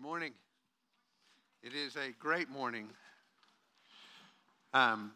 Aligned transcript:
Good 0.00 0.06
morning. 0.06 0.32
It 1.62 1.74
is 1.74 1.94
a 1.96 2.12
great 2.18 2.48
morning. 2.48 2.88
Um, 4.72 5.12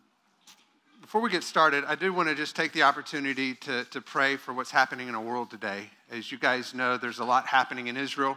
before 1.00 1.22
we 1.22 1.30
get 1.30 1.42
started, 1.42 1.84
I 1.86 1.94
do 1.94 2.12
want 2.12 2.28
to 2.28 2.34
just 2.34 2.54
take 2.54 2.72
the 2.72 2.82
opportunity 2.82 3.54
to, 3.54 3.84
to 3.86 4.02
pray 4.02 4.36
for 4.36 4.52
what's 4.52 4.70
happening 4.70 5.08
in 5.08 5.14
our 5.14 5.22
world 5.22 5.50
today. 5.50 5.84
As 6.10 6.30
you 6.30 6.36
guys 6.36 6.74
know, 6.74 6.98
there's 6.98 7.20
a 7.20 7.24
lot 7.24 7.46
happening 7.46 7.86
in 7.86 7.96
Israel. 7.96 8.36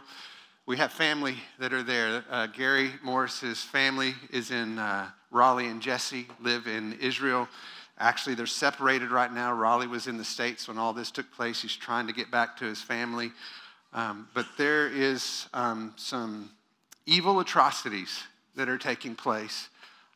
We 0.64 0.78
have 0.78 0.90
family 0.90 1.36
that 1.58 1.74
are 1.74 1.82
there. 1.82 2.24
Uh, 2.30 2.46
Gary 2.46 2.92
Morris's 3.04 3.62
family 3.62 4.14
is 4.30 4.50
in 4.50 4.78
uh, 4.78 5.10
Raleigh, 5.30 5.66
and 5.66 5.82
Jesse 5.82 6.28
live 6.40 6.66
in 6.66 6.94
Israel. 6.94 7.46
Actually, 7.98 8.36
they're 8.36 8.46
separated 8.46 9.10
right 9.10 9.34
now. 9.34 9.52
Raleigh 9.52 9.86
was 9.86 10.06
in 10.06 10.16
the 10.16 10.24
States 10.24 10.66
when 10.66 10.78
all 10.78 10.94
this 10.94 11.10
took 11.10 11.30
place. 11.30 11.60
He's 11.60 11.76
trying 11.76 12.06
to 12.06 12.14
get 12.14 12.30
back 12.30 12.56
to 12.56 12.64
his 12.64 12.80
family. 12.80 13.32
Um, 13.92 14.28
but 14.34 14.46
there 14.56 14.88
is 14.88 15.46
um, 15.54 15.94
some 15.96 16.50
evil 17.06 17.40
atrocities 17.40 18.22
that 18.56 18.68
are 18.68 18.78
taking 18.78 19.14
place, 19.14 19.68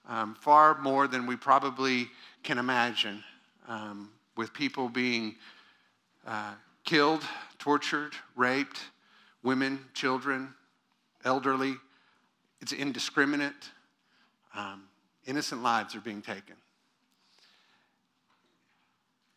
um, 0.09 0.35
far 0.35 0.79
more 0.81 1.07
than 1.07 1.27
we 1.27 1.37
probably 1.37 2.09
can 2.43 2.59
imagine, 2.59 3.23
um, 3.69 4.11
with 4.37 4.53
people 4.53 4.89
being 4.89 5.37
uh, 6.27 6.55
killed, 6.85 7.23
tortured, 7.59 8.13
raped, 8.37 8.81
women, 9.43 9.81
children, 9.95 10.53
elderly. 11.25 11.77
It's 12.61 12.73
indiscriminate. 12.73 13.71
Um, 14.55 14.85
innocent 15.27 15.63
lives 15.63 15.95
are 15.95 16.01
being 16.01 16.23
taken. 16.23 16.57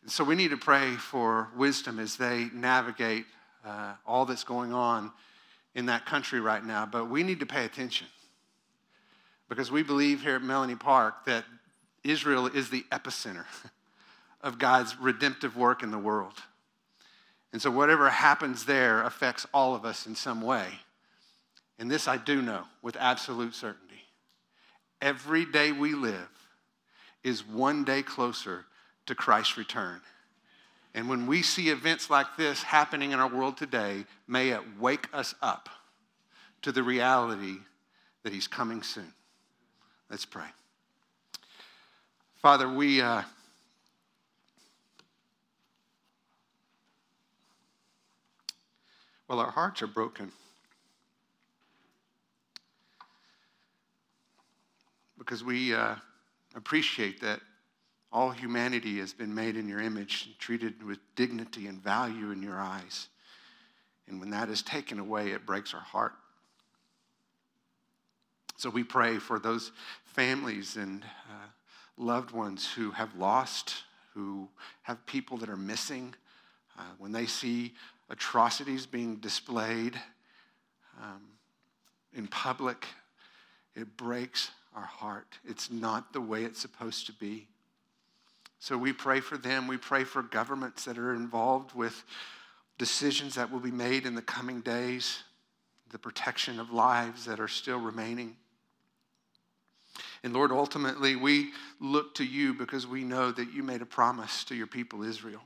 So 0.06 0.22
we 0.22 0.34
need 0.34 0.50
to 0.50 0.56
pray 0.56 0.92
for 0.92 1.48
wisdom 1.56 1.98
as 1.98 2.16
they 2.16 2.48
navigate 2.52 3.24
uh, 3.66 3.94
all 4.06 4.24
that's 4.24 4.44
going 4.44 4.72
on 4.72 5.10
in 5.74 5.86
that 5.86 6.06
country 6.06 6.40
right 6.40 6.64
now, 6.64 6.86
but 6.86 7.10
we 7.10 7.22
need 7.22 7.40
to 7.40 7.46
pay 7.46 7.64
attention 7.64 8.06
because 9.48 9.70
we 9.70 9.82
believe 9.82 10.22
here 10.22 10.36
at 10.36 10.42
Melanie 10.42 10.76
Park 10.76 11.24
that 11.26 11.44
Israel 12.04 12.46
is 12.46 12.70
the 12.70 12.84
epicenter 12.92 13.44
of 14.40 14.58
God's 14.58 14.96
redemptive 14.98 15.56
work 15.56 15.82
in 15.82 15.90
the 15.90 15.98
world. 15.98 16.34
And 17.52 17.60
so, 17.60 17.70
whatever 17.70 18.08
happens 18.10 18.64
there 18.64 19.02
affects 19.02 19.46
all 19.52 19.74
of 19.74 19.84
us 19.84 20.06
in 20.06 20.14
some 20.14 20.42
way. 20.42 20.66
And 21.78 21.90
this 21.90 22.08
I 22.08 22.16
do 22.16 22.40
know 22.42 22.64
with 22.82 22.96
absolute 22.96 23.54
certainty. 23.54 24.02
Every 25.00 25.44
day 25.44 25.72
we 25.72 25.94
live 25.94 26.28
is 27.22 27.46
one 27.46 27.84
day 27.84 28.02
closer 28.02 28.64
to 29.06 29.14
Christ's 29.14 29.58
return. 29.58 30.00
And 30.96 31.10
when 31.10 31.26
we 31.26 31.42
see 31.42 31.68
events 31.68 32.08
like 32.08 32.38
this 32.38 32.62
happening 32.62 33.12
in 33.12 33.20
our 33.20 33.28
world 33.28 33.58
today, 33.58 34.06
may 34.26 34.48
it 34.48 34.62
wake 34.80 35.08
us 35.12 35.34
up 35.42 35.68
to 36.62 36.72
the 36.72 36.82
reality 36.82 37.56
that 38.22 38.32
He's 38.32 38.48
coming 38.48 38.82
soon. 38.82 39.12
Let's 40.08 40.24
pray. 40.24 40.46
Father, 42.36 42.66
we. 42.66 43.02
Uh, 43.02 43.22
well, 49.28 49.38
our 49.38 49.50
hearts 49.50 49.82
are 49.82 49.86
broken 49.86 50.32
because 55.18 55.44
we 55.44 55.74
uh, 55.74 55.96
appreciate 56.54 57.20
that 57.20 57.40
all 58.16 58.30
humanity 58.30 58.98
has 58.98 59.12
been 59.12 59.34
made 59.34 59.58
in 59.58 59.68
your 59.68 59.78
image, 59.78 60.24
and 60.24 60.38
treated 60.38 60.82
with 60.82 60.98
dignity 61.16 61.66
and 61.66 61.82
value 61.82 62.30
in 62.30 62.42
your 62.42 62.58
eyes. 62.58 63.08
And 64.08 64.18
when 64.20 64.30
that 64.30 64.48
is 64.48 64.62
taken 64.62 64.98
away, 64.98 65.32
it 65.32 65.44
breaks 65.44 65.74
our 65.74 65.80
heart. 65.80 66.14
So 68.56 68.70
we 68.70 68.84
pray 68.84 69.18
for 69.18 69.38
those 69.38 69.70
families 70.14 70.76
and 70.76 71.02
uh, 71.04 71.48
loved 71.98 72.30
ones 72.30 72.66
who 72.66 72.90
have 72.92 73.14
lost, 73.16 73.82
who 74.14 74.48
have 74.80 75.04
people 75.04 75.36
that 75.36 75.50
are 75.50 75.56
missing. 75.58 76.14
Uh, 76.78 76.84
when 76.96 77.12
they 77.12 77.26
see 77.26 77.74
atrocities 78.08 78.86
being 78.86 79.16
displayed 79.16 80.00
um, 81.02 81.20
in 82.14 82.26
public, 82.28 82.86
it 83.74 83.94
breaks 83.98 84.52
our 84.74 84.86
heart. 84.86 85.36
It's 85.44 85.70
not 85.70 86.14
the 86.14 86.22
way 86.22 86.44
it's 86.44 86.62
supposed 86.62 87.04
to 87.08 87.12
be. 87.12 87.48
So 88.58 88.76
we 88.76 88.92
pray 88.92 89.20
for 89.20 89.36
them. 89.36 89.68
We 89.68 89.76
pray 89.76 90.04
for 90.04 90.22
governments 90.22 90.84
that 90.86 90.98
are 90.98 91.14
involved 91.14 91.74
with 91.74 92.04
decisions 92.78 93.34
that 93.34 93.50
will 93.50 93.60
be 93.60 93.70
made 93.70 94.06
in 94.06 94.14
the 94.14 94.22
coming 94.22 94.60
days, 94.60 95.22
the 95.90 95.98
protection 95.98 96.58
of 96.58 96.72
lives 96.72 97.24
that 97.26 97.40
are 97.40 97.48
still 97.48 97.78
remaining. 97.78 98.36
And 100.22 100.32
Lord, 100.32 100.50
ultimately, 100.50 101.16
we 101.16 101.52
look 101.80 102.14
to 102.16 102.24
you 102.24 102.54
because 102.54 102.86
we 102.86 103.04
know 103.04 103.30
that 103.30 103.52
you 103.52 103.62
made 103.62 103.82
a 103.82 103.86
promise 103.86 104.44
to 104.44 104.54
your 104.54 104.66
people, 104.66 105.02
Israel. 105.02 105.42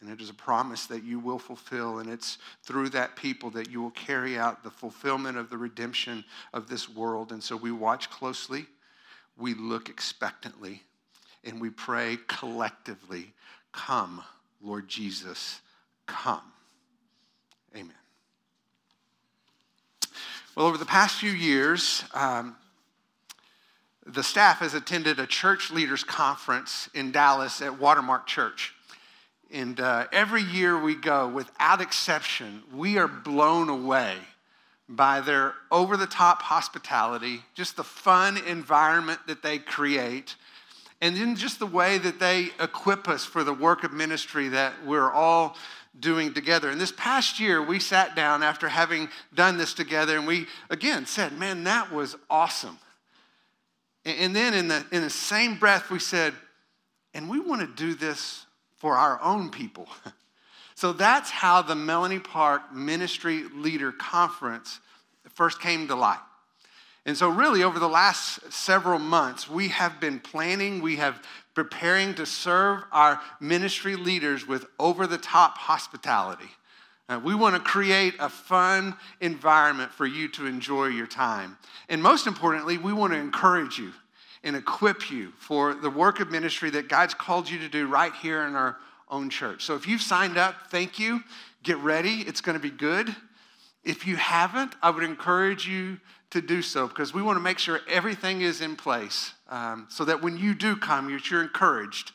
And 0.00 0.10
it 0.10 0.20
is 0.20 0.30
a 0.30 0.34
promise 0.34 0.86
that 0.86 1.02
you 1.02 1.18
will 1.18 1.38
fulfill. 1.38 1.98
And 1.98 2.10
it's 2.10 2.38
through 2.62 2.90
that 2.90 3.16
people 3.16 3.50
that 3.50 3.70
you 3.70 3.80
will 3.80 3.90
carry 3.90 4.38
out 4.38 4.62
the 4.62 4.70
fulfillment 4.70 5.38
of 5.38 5.50
the 5.50 5.58
redemption 5.58 6.24
of 6.52 6.68
this 6.68 6.88
world. 6.88 7.32
And 7.32 7.42
so 7.42 7.56
we 7.56 7.72
watch 7.72 8.10
closely, 8.10 8.66
we 9.36 9.54
look 9.54 9.88
expectantly, 9.88 10.82
and 11.44 11.60
we 11.60 11.70
pray 11.70 12.18
collectively 12.26 13.34
Come, 13.74 14.22
Lord 14.62 14.88
Jesus, 14.88 15.60
come. 16.06 16.40
Amen. 17.74 17.90
Well, 20.54 20.66
over 20.66 20.78
the 20.78 20.86
past 20.86 21.18
few 21.18 21.32
years, 21.32 22.04
um, 22.14 22.54
the 24.06 24.22
staff 24.22 24.60
has 24.60 24.74
attended 24.74 25.18
a 25.18 25.26
church 25.26 25.72
leaders 25.72 26.04
conference 26.04 26.88
in 26.94 27.10
Dallas 27.10 27.60
at 27.60 27.80
Watermark 27.80 28.28
Church. 28.28 28.72
And 29.52 29.80
uh, 29.80 30.06
every 30.12 30.42
year 30.42 30.78
we 30.78 30.94
go, 30.94 31.26
without 31.26 31.80
exception, 31.80 32.62
we 32.72 32.96
are 32.96 33.08
blown 33.08 33.68
away 33.68 34.14
by 34.88 35.20
their 35.20 35.54
over 35.72 35.96
the 35.96 36.06
top 36.06 36.42
hospitality, 36.42 37.42
just 37.54 37.76
the 37.76 37.84
fun 37.84 38.36
environment 38.36 39.20
that 39.26 39.42
they 39.42 39.58
create, 39.58 40.36
and 41.00 41.16
then 41.16 41.36
just 41.36 41.58
the 41.58 41.66
way 41.66 41.98
that 41.98 42.18
they 42.18 42.48
equip 42.60 43.08
us 43.08 43.24
for 43.24 43.44
the 43.44 43.52
work 43.52 43.84
of 43.84 43.92
ministry 43.92 44.48
that 44.48 44.72
we're 44.84 45.10
all 45.10 45.56
doing 45.98 46.34
together. 46.34 46.70
And 46.70 46.80
this 46.80 46.92
past 46.92 47.38
year, 47.38 47.62
we 47.62 47.78
sat 47.78 48.16
down 48.16 48.42
after 48.42 48.68
having 48.68 49.08
done 49.34 49.56
this 49.56 49.74
together 49.74 50.16
and 50.16 50.26
we 50.26 50.46
again 50.70 51.06
said, 51.06 51.32
Man, 51.32 51.64
that 51.64 51.92
was 51.92 52.16
awesome. 52.28 52.78
And 54.04 54.36
then 54.36 54.52
in 54.54 54.68
the, 54.68 54.84
in 54.92 55.02
the 55.02 55.10
same 55.10 55.58
breath, 55.58 55.90
we 55.90 55.98
said, 55.98 56.34
And 57.14 57.28
we 57.28 57.40
want 57.40 57.60
to 57.60 57.66
do 57.66 57.94
this 57.94 58.44
for 58.76 58.96
our 58.96 59.20
own 59.22 59.50
people. 59.50 59.88
so 60.74 60.92
that's 60.92 61.30
how 61.30 61.62
the 61.62 61.74
Melanie 61.74 62.18
Park 62.18 62.74
Ministry 62.74 63.44
Leader 63.54 63.92
Conference 63.92 64.80
first 65.30 65.60
came 65.60 65.88
to 65.88 65.94
light. 65.94 66.18
And 67.06 67.16
so, 67.16 67.28
really, 67.28 67.62
over 67.62 67.78
the 67.78 67.88
last 67.88 68.50
several 68.52 68.98
months, 68.98 69.48
we 69.48 69.68
have 69.68 70.00
been 70.00 70.20
planning, 70.20 70.80
we 70.80 70.96
have 70.96 71.22
preparing 71.54 72.14
to 72.14 72.26
serve 72.26 72.82
our 72.92 73.20
ministry 73.40 73.94
leaders 73.94 74.46
with 74.46 74.66
over 74.78 75.06
the 75.06 75.18
top 75.18 75.58
hospitality. 75.58 76.50
Uh, 77.08 77.20
we 77.22 77.34
want 77.34 77.54
to 77.54 77.60
create 77.60 78.14
a 78.18 78.28
fun 78.28 78.96
environment 79.20 79.92
for 79.92 80.06
you 80.06 80.28
to 80.28 80.46
enjoy 80.46 80.86
your 80.86 81.06
time. 81.06 81.58
And 81.88 82.02
most 82.02 82.26
importantly, 82.26 82.78
we 82.78 82.92
want 82.92 83.12
to 83.12 83.18
encourage 83.18 83.78
you 83.78 83.92
and 84.42 84.56
equip 84.56 85.10
you 85.10 85.32
for 85.38 85.74
the 85.74 85.90
work 85.90 86.20
of 86.20 86.30
ministry 86.30 86.70
that 86.70 86.88
God's 86.88 87.14
called 87.14 87.48
you 87.48 87.58
to 87.58 87.68
do 87.68 87.86
right 87.86 88.12
here 88.14 88.46
in 88.46 88.54
our 88.54 88.78
own 89.10 89.28
church. 89.28 89.64
So 89.64 89.74
if 89.74 89.86
you've 89.86 90.02
signed 90.02 90.38
up, 90.38 90.70
thank 90.70 90.98
you. 90.98 91.22
Get 91.62 91.76
ready, 91.78 92.22
it's 92.22 92.40
going 92.40 92.56
to 92.56 92.62
be 92.62 92.70
good. 92.70 93.14
If 93.84 94.06
you 94.06 94.16
haven't, 94.16 94.74
I 94.82 94.90
would 94.90 95.04
encourage 95.04 95.68
you 95.68 96.00
to 96.30 96.40
do 96.40 96.62
so 96.62 96.88
because 96.88 97.12
we 97.12 97.22
want 97.22 97.36
to 97.36 97.40
make 97.40 97.58
sure 97.58 97.80
everything 97.88 98.40
is 98.40 98.60
in 98.60 98.76
place 98.76 99.32
um, 99.50 99.86
so 99.90 100.04
that 100.04 100.22
when 100.22 100.36
you 100.36 100.54
do 100.54 100.74
come, 100.74 101.10
you're, 101.10 101.20
you're 101.30 101.42
encouraged, 101.42 102.12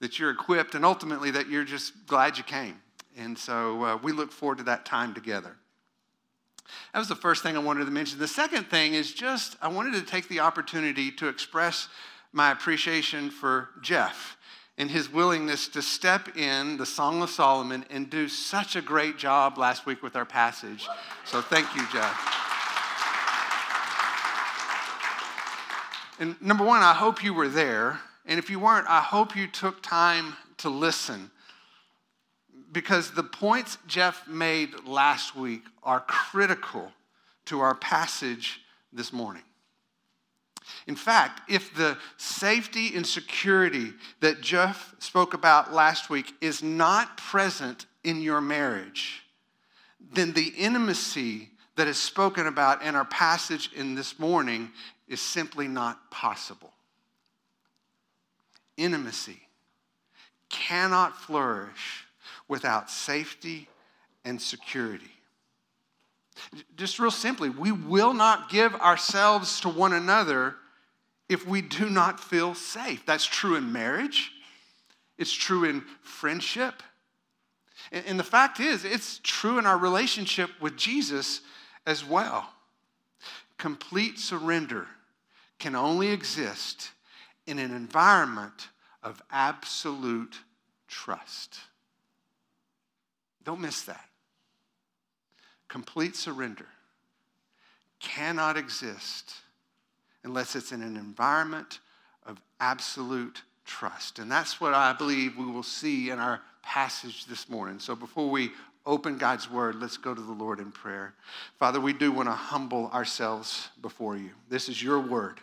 that 0.00 0.18
you're 0.18 0.30
equipped, 0.30 0.74
and 0.74 0.84
ultimately 0.84 1.30
that 1.30 1.48
you're 1.48 1.64
just 1.64 2.06
glad 2.06 2.38
you 2.38 2.44
came. 2.44 2.80
And 3.16 3.36
so 3.36 3.84
uh, 3.84 3.98
we 4.02 4.12
look 4.12 4.32
forward 4.32 4.58
to 4.58 4.64
that 4.64 4.84
time 4.84 5.12
together. 5.12 5.56
That 6.92 6.98
was 6.98 7.08
the 7.08 7.14
first 7.14 7.42
thing 7.42 7.56
I 7.56 7.60
wanted 7.60 7.84
to 7.84 7.90
mention. 7.90 8.18
The 8.18 8.26
second 8.26 8.64
thing 8.64 8.94
is 8.94 9.12
just 9.12 9.56
I 9.60 9.68
wanted 9.68 9.94
to 9.94 10.02
take 10.02 10.28
the 10.28 10.40
opportunity 10.40 11.10
to 11.12 11.28
express 11.28 11.88
my 12.32 12.50
appreciation 12.50 13.30
for 13.30 13.68
Jeff 13.82 14.38
and 14.78 14.90
his 14.90 15.12
willingness 15.12 15.68
to 15.68 15.82
step 15.82 16.36
in 16.36 16.76
the 16.78 16.86
Song 16.86 17.22
of 17.22 17.30
Solomon 17.30 17.84
and 17.90 18.08
do 18.08 18.28
such 18.28 18.74
a 18.74 18.80
great 18.80 19.18
job 19.18 19.58
last 19.58 19.86
week 19.86 20.02
with 20.02 20.16
our 20.16 20.24
passage. 20.24 20.88
So 21.24 21.42
thank 21.42 21.74
you, 21.76 21.82
Jeff. 21.92 22.42
And 26.18 26.40
number 26.40 26.64
one, 26.64 26.82
I 26.82 26.94
hope 26.94 27.22
you 27.22 27.34
were 27.34 27.48
there. 27.48 28.00
And 28.26 28.38
if 28.38 28.48
you 28.48 28.60
weren't, 28.60 28.88
I 28.88 29.00
hope 29.00 29.34
you 29.34 29.46
took 29.46 29.82
time 29.82 30.34
to 30.58 30.68
listen. 30.68 31.30
Because 32.70 33.10
the 33.10 33.24
points 33.24 33.76
Jeff 33.86 34.26
made 34.26 34.70
last 34.86 35.36
week 35.36 35.62
are 35.82 36.00
critical 36.00 36.92
to 37.46 37.60
our 37.60 37.74
passage 37.74 38.60
this 38.92 39.12
morning. 39.12 39.42
In 40.86 40.96
fact, 40.96 41.50
if 41.50 41.74
the 41.74 41.96
safety 42.16 42.94
and 42.94 43.06
security 43.06 43.92
that 44.20 44.40
Jeff 44.40 44.94
spoke 44.98 45.34
about 45.34 45.72
last 45.72 46.10
week 46.10 46.34
is 46.40 46.62
not 46.62 47.16
present 47.16 47.86
in 48.04 48.20
your 48.20 48.40
marriage, 48.40 49.22
then 50.12 50.32
the 50.32 50.52
intimacy 50.56 51.50
that 51.76 51.88
is 51.88 51.96
spoken 51.96 52.46
about 52.46 52.82
in 52.82 52.94
our 52.94 53.04
passage 53.04 53.70
in 53.74 53.94
this 53.94 54.18
morning 54.18 54.70
is 55.08 55.20
simply 55.20 55.68
not 55.68 56.10
possible. 56.10 56.72
Intimacy 58.76 59.40
cannot 60.48 61.16
flourish 61.16 62.06
without 62.48 62.90
safety 62.90 63.68
and 64.24 64.40
security. 64.40 65.10
Just 66.76 66.98
real 66.98 67.10
simply, 67.10 67.50
we 67.50 67.72
will 67.72 68.14
not 68.14 68.50
give 68.50 68.74
ourselves 68.76 69.60
to 69.60 69.68
one 69.68 69.92
another 69.92 70.56
if 71.28 71.46
we 71.46 71.62
do 71.62 71.88
not 71.88 72.20
feel 72.20 72.54
safe. 72.54 73.04
That's 73.06 73.24
true 73.24 73.56
in 73.56 73.72
marriage, 73.72 74.32
it's 75.18 75.32
true 75.32 75.64
in 75.64 75.82
friendship. 76.02 76.82
And 77.90 78.18
the 78.18 78.24
fact 78.24 78.60
is, 78.60 78.84
it's 78.84 79.20
true 79.22 79.58
in 79.58 79.66
our 79.66 79.76
relationship 79.76 80.50
with 80.60 80.76
Jesus 80.76 81.40
as 81.86 82.04
well. 82.04 82.48
Complete 83.58 84.18
surrender 84.18 84.86
can 85.58 85.74
only 85.74 86.08
exist 86.08 86.90
in 87.46 87.58
an 87.58 87.74
environment 87.74 88.68
of 89.02 89.20
absolute 89.30 90.38
trust. 90.88 91.58
Don't 93.44 93.60
miss 93.60 93.82
that. 93.82 94.08
Complete 95.72 96.14
surrender 96.16 96.66
cannot 97.98 98.58
exist 98.58 99.32
unless 100.22 100.54
it's 100.54 100.70
in 100.70 100.82
an 100.82 100.98
environment 100.98 101.78
of 102.26 102.38
absolute 102.60 103.40
trust. 103.64 104.18
And 104.18 104.30
that's 104.30 104.60
what 104.60 104.74
I 104.74 104.92
believe 104.92 105.38
we 105.38 105.46
will 105.46 105.62
see 105.62 106.10
in 106.10 106.18
our 106.18 106.42
passage 106.62 107.24
this 107.24 107.48
morning. 107.48 107.78
So 107.78 107.96
before 107.96 108.28
we 108.28 108.50
open 108.84 109.16
God's 109.16 109.50
word, 109.50 109.76
let's 109.76 109.96
go 109.96 110.14
to 110.14 110.20
the 110.20 110.32
Lord 110.32 110.60
in 110.60 110.72
prayer. 110.72 111.14
Father, 111.58 111.80
we 111.80 111.94
do 111.94 112.12
want 112.12 112.28
to 112.28 112.32
humble 112.32 112.90
ourselves 112.90 113.70
before 113.80 114.18
you. 114.18 114.32
This 114.50 114.68
is 114.68 114.82
your 114.82 115.00
word. 115.00 115.40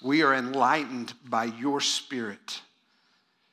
We 0.00 0.22
are 0.22 0.32
enlightened 0.32 1.12
by 1.24 1.46
your 1.46 1.80
spirit. 1.80 2.60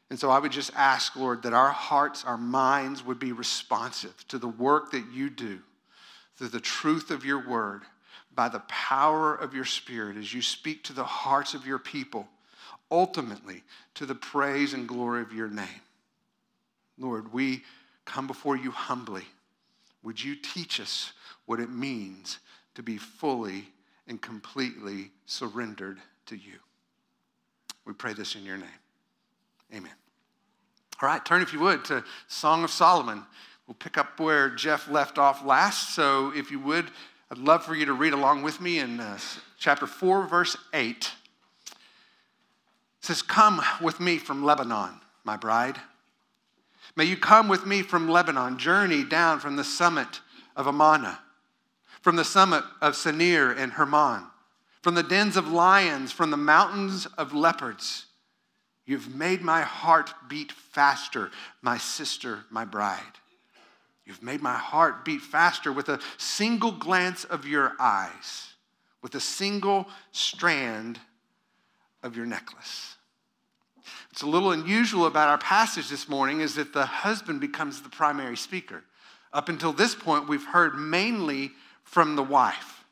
And 0.10 0.20
so 0.20 0.32
I 0.32 0.40
would 0.40 0.52
just 0.52 0.72
ask, 0.76 1.16
Lord, 1.16 1.44
that 1.44 1.54
our 1.54 1.70
hearts, 1.70 2.24
our 2.26 2.38
minds 2.38 3.06
would 3.06 3.20
be 3.20 3.32
responsive 3.32 4.28
to 4.30 4.40
the 4.40 4.48
work 4.48 4.92
that 4.92 5.06
you 5.14 5.30
do 5.30 5.60
through 6.36 6.48
the 6.48 6.60
truth 6.60 7.12
of 7.12 7.26
your 7.26 7.48
word, 7.48 7.82
by 8.34 8.48
the 8.48 8.62
power 8.62 9.36
of 9.36 9.54
your 9.54 9.66
spirit 9.66 10.16
as 10.16 10.34
you 10.34 10.42
speak 10.42 10.84
to 10.86 10.94
the 10.94 11.04
hearts 11.04 11.54
of 11.54 11.68
your 11.68 11.80
people, 11.80 12.28
ultimately 12.90 13.64
to 13.96 14.06
the 14.06 14.16
praise 14.16 14.74
and 14.74 14.88
glory 14.88 15.22
of 15.22 15.34
your 15.34 15.50
name. 15.50 15.82
Lord, 16.98 17.34
we 17.34 17.64
come 18.06 18.28
before 18.28 18.56
you 18.56 18.72
humbly. 18.72 19.24
Would 20.04 20.24
you 20.24 20.36
teach 20.36 20.80
us 20.80 21.12
what 21.46 21.60
it 21.60 21.70
means 21.70 22.40
to 22.76 22.84
be 22.84 22.98
fully 22.98 23.68
and 24.08 24.22
completely 24.22 25.12
surrendered 25.26 26.00
to 26.28 26.36
you? 26.36 26.60
We 27.86 27.94
pray 27.94 28.14
this 28.14 28.36
in 28.36 28.46
your 28.46 28.58
name. 28.58 28.70
Amen. 29.74 29.99
All 31.02 31.08
right, 31.08 31.24
turn 31.24 31.42
if 31.42 31.54
you 31.54 31.62
would 31.62 31.86
to 31.86 32.04
Song 32.28 32.66
of 32.66 32.72
Solomon. 32.72 33.24
We'll 33.68 33.76
pick 33.76 33.98
up 33.98 34.20
where 34.20 34.50
Jeff 34.50 34.90
left 34.90 35.18
off 35.18 35.46
last. 35.46 35.96
So 35.96 36.34
if 36.36 36.52
you 36.52 36.60
would, 36.60 36.92
I'd 37.32 37.38
love 37.38 37.64
for 37.64 37.74
you 37.74 37.86
to 37.86 37.94
read 37.94 38.12
along 38.12 38.42
with 38.42 38.60
me 38.60 38.80
in 38.80 39.00
uh, 39.00 39.18
chapter 39.58 39.88
4, 39.88 40.28
verse 40.28 40.58
8. 40.74 41.12
It 41.68 41.76
says, 43.00 43.22
Come 43.22 43.62
with 43.82 44.02
me 44.02 44.18
from 44.18 44.44
Lebanon, 44.44 45.00
my 45.24 45.38
bride. 45.38 45.78
May 46.98 47.06
you 47.06 47.16
come 47.16 47.48
with 47.48 47.66
me 47.66 47.82
from 47.82 48.10
Lebanon, 48.10 48.58
journey 48.58 49.06
down 49.06 49.40
from 49.40 49.56
the 49.56 49.64
summit 49.64 50.20
of 50.58 50.68
Amana, 50.68 51.20
from 52.02 52.18
the 52.18 52.26
summit 52.26 52.66
of 52.82 52.96
Senir 52.96 53.58
and 53.58 53.72
Hermon, 53.72 54.24
from 54.82 54.96
the 54.96 55.04
dens 55.04 55.38
of 55.38 55.48
lions, 55.48 56.12
from 56.12 56.30
the 56.30 56.36
mountains 56.36 57.06
of 57.18 57.34
leopards. 57.34 58.08
You've 58.90 59.14
made 59.14 59.44
my 59.44 59.62
heart 59.62 60.16
beat 60.28 60.52
faster, 60.52 61.30
my 61.62 61.78
sister, 61.78 62.46
my 62.50 62.66
bride. 62.66 63.20
You've 64.04 64.24
made 64.24 64.42
my 64.42 64.58
heart 64.58 65.06
beat 65.06 65.22
faster 65.22 65.72
with 65.72 65.90
a 65.90 66.00
single 66.18 66.72
glance 66.72 67.24
of 67.24 67.46
your 67.46 67.74
eyes, 67.78 68.56
with 69.04 69.14
a 69.14 69.20
single 69.20 69.88
strand 70.12 71.00
of 72.02 72.18
your 72.18 72.26
necklace. 72.26 72.96
It's 74.10 74.24
a 74.24 74.28
little 74.28 74.54
unusual 74.54 75.06
about 75.06 75.30
our 75.30 75.38
passage 75.38 75.90
this 75.90 76.10
morning 76.10 76.42
is 76.42 76.56
that 76.56 76.74
the 76.74 76.88
husband 76.88 77.42
becomes 77.42 77.84
the 77.84 77.90
primary 77.90 78.38
speaker. 78.38 78.84
Up 79.32 79.50
until 79.50 79.72
this 79.72 79.94
point, 79.94 80.28
we've 80.28 80.48
heard 80.48 80.80
mainly 80.80 81.52
from 81.84 82.16
the 82.16 82.24
wife. 82.24 82.84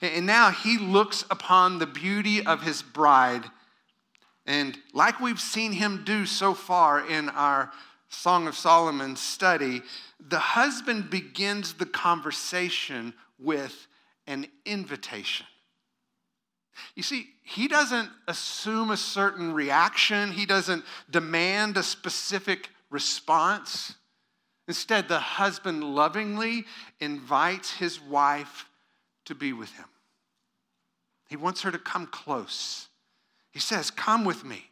And 0.00 0.24
now 0.24 0.52
he 0.52 0.78
looks 0.78 1.24
upon 1.32 1.80
the 1.80 1.86
beauty 1.86 2.46
of 2.46 2.62
his 2.62 2.80
bride 2.80 3.50
and 4.46 4.76
like 4.92 5.20
we've 5.20 5.40
seen 5.40 5.72
him 5.72 6.02
do 6.04 6.26
so 6.26 6.54
far 6.54 7.06
in 7.08 7.28
our 7.28 7.70
Song 8.08 8.46
of 8.46 8.54
Solomon 8.54 9.16
study, 9.16 9.82
the 10.20 10.38
husband 10.38 11.10
begins 11.10 11.74
the 11.74 11.86
conversation 11.86 13.14
with 13.38 13.86
an 14.26 14.46
invitation. 14.66 15.46
You 16.94 17.02
see, 17.02 17.28
he 17.42 17.68
doesn't 17.68 18.10
assume 18.28 18.90
a 18.90 18.96
certain 18.96 19.52
reaction, 19.52 20.32
he 20.32 20.46
doesn't 20.46 20.84
demand 21.10 21.76
a 21.76 21.82
specific 21.82 22.70
response. 22.90 23.94
Instead, 24.68 25.08
the 25.08 25.18
husband 25.18 25.82
lovingly 25.82 26.64
invites 27.00 27.72
his 27.72 28.00
wife 28.00 28.66
to 29.24 29.34
be 29.34 29.52
with 29.52 29.72
him. 29.72 29.86
He 31.28 31.36
wants 31.36 31.62
her 31.62 31.70
to 31.70 31.78
come 31.78 32.06
close 32.06 32.88
he 33.52 33.60
says, 33.60 33.90
Come 33.90 34.24
with 34.24 34.44
me. 34.44 34.64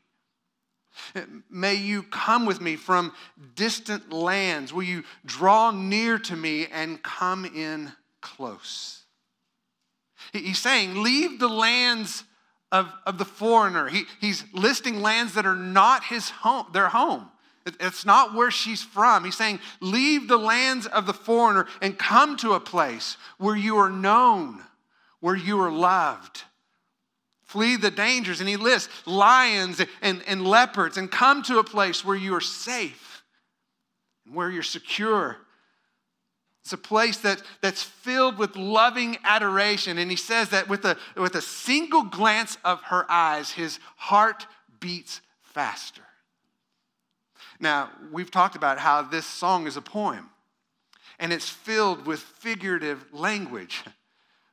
May 1.50 1.74
you 1.74 2.02
come 2.02 2.46
with 2.46 2.60
me 2.60 2.76
from 2.76 3.12
distant 3.54 4.12
lands. 4.12 4.72
Will 4.72 4.82
you 4.82 5.04
draw 5.24 5.70
near 5.70 6.18
to 6.18 6.36
me 6.36 6.66
and 6.66 7.02
come 7.02 7.44
in 7.44 7.92
close? 8.20 9.02
He's 10.32 10.58
saying, 10.58 11.02
Leave 11.02 11.38
the 11.38 11.48
lands 11.48 12.24
of, 12.72 12.88
of 13.06 13.18
the 13.18 13.24
foreigner. 13.24 13.88
He, 13.88 14.04
he's 14.20 14.44
listing 14.52 15.00
lands 15.00 15.34
that 15.34 15.46
are 15.46 15.56
not 15.56 16.04
his 16.04 16.30
home, 16.30 16.66
their 16.72 16.88
home. 16.88 17.28
It's 17.78 18.06
not 18.06 18.34
where 18.34 18.50
she's 18.50 18.82
from. 18.82 19.24
He's 19.24 19.36
saying, 19.36 19.60
Leave 19.80 20.28
the 20.28 20.38
lands 20.38 20.86
of 20.86 21.06
the 21.06 21.12
foreigner 21.12 21.66
and 21.82 21.98
come 21.98 22.36
to 22.38 22.54
a 22.54 22.60
place 22.60 23.16
where 23.38 23.56
you 23.56 23.76
are 23.76 23.90
known, 23.90 24.60
where 25.20 25.36
you 25.36 25.60
are 25.60 25.70
loved 25.70 26.44
Flee 27.50 27.74
the 27.74 27.90
dangers. 27.90 28.38
And 28.38 28.48
he 28.48 28.56
lists 28.56 28.88
lions 29.06 29.84
and, 30.02 30.22
and 30.28 30.46
leopards 30.46 30.96
and 30.96 31.10
come 31.10 31.42
to 31.42 31.58
a 31.58 31.64
place 31.64 32.04
where 32.04 32.14
you 32.14 32.32
are 32.36 32.40
safe 32.40 33.24
and 34.24 34.36
where 34.36 34.48
you're 34.48 34.62
secure. 34.62 35.36
It's 36.62 36.72
a 36.72 36.78
place 36.78 37.16
that, 37.18 37.42
that's 37.60 37.82
filled 37.82 38.38
with 38.38 38.54
loving 38.54 39.18
adoration. 39.24 39.98
And 39.98 40.12
he 40.12 40.16
says 40.16 40.50
that 40.50 40.68
with 40.68 40.84
a, 40.84 40.96
with 41.16 41.34
a 41.34 41.42
single 41.42 42.04
glance 42.04 42.56
of 42.64 42.80
her 42.84 43.04
eyes, 43.10 43.50
his 43.50 43.80
heart 43.96 44.46
beats 44.78 45.20
faster. 45.42 46.02
Now, 47.58 47.90
we've 48.12 48.30
talked 48.30 48.54
about 48.54 48.78
how 48.78 49.02
this 49.02 49.26
song 49.26 49.66
is 49.66 49.76
a 49.76 49.82
poem, 49.82 50.30
and 51.18 51.32
it's 51.32 51.48
filled 51.48 52.06
with 52.06 52.20
figurative 52.20 53.04
language. 53.12 53.82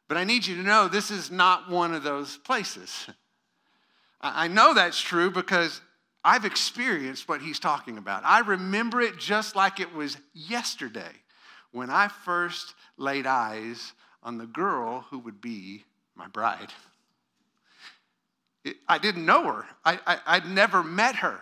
But 0.08 0.18
I 0.18 0.24
need 0.24 0.46
you 0.46 0.56
to 0.56 0.64
know 0.64 0.88
this 0.88 1.12
is 1.12 1.30
not 1.30 1.70
one 1.70 1.94
of 1.94 2.04
those 2.04 2.38
places. 2.38 3.08
I 4.22 4.48
know 4.48 4.74
that's 4.74 5.00
true 5.00 5.30
because 5.30 5.82
I've 6.24 6.46
experienced 6.46 7.30
what 7.30 7.42
he's 7.42 7.60
talking 7.60 7.98
about. 7.98 8.24
I 8.26 8.40
remember 8.40 9.02
it 9.02 9.18
just 9.18 9.56
like 9.56 9.80
it 9.80 9.94
was 9.94 10.18
yesterday 10.34 11.12
when 11.72 11.90
I 11.90 12.08
first 12.08 12.74
laid 12.98 13.28
eyes 13.28 13.94
on 14.24 14.38
the 14.38 14.48
girl 14.48 15.06
who 15.10 15.20
would 15.20 15.40
be 15.40 15.84
my 16.16 16.28
bride. 16.28 16.74
I 18.88 18.98
didn't 18.98 19.26
know 19.26 19.44
her, 19.44 19.66
I, 19.86 20.00
I, 20.06 20.18
I'd 20.26 20.50
never 20.50 20.84
met 20.84 21.18
her. 21.18 21.40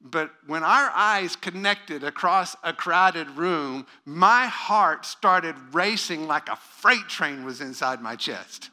But 0.00 0.30
when 0.46 0.62
our 0.62 0.90
eyes 0.94 1.36
connected 1.36 2.04
across 2.04 2.54
a 2.62 2.72
crowded 2.72 3.30
room, 3.30 3.86
my 4.04 4.46
heart 4.46 5.06
started 5.06 5.56
racing 5.72 6.26
like 6.26 6.48
a 6.48 6.56
freight 6.56 7.08
train 7.08 7.44
was 7.44 7.60
inside 7.60 8.00
my 8.00 8.14
chest. 8.14 8.70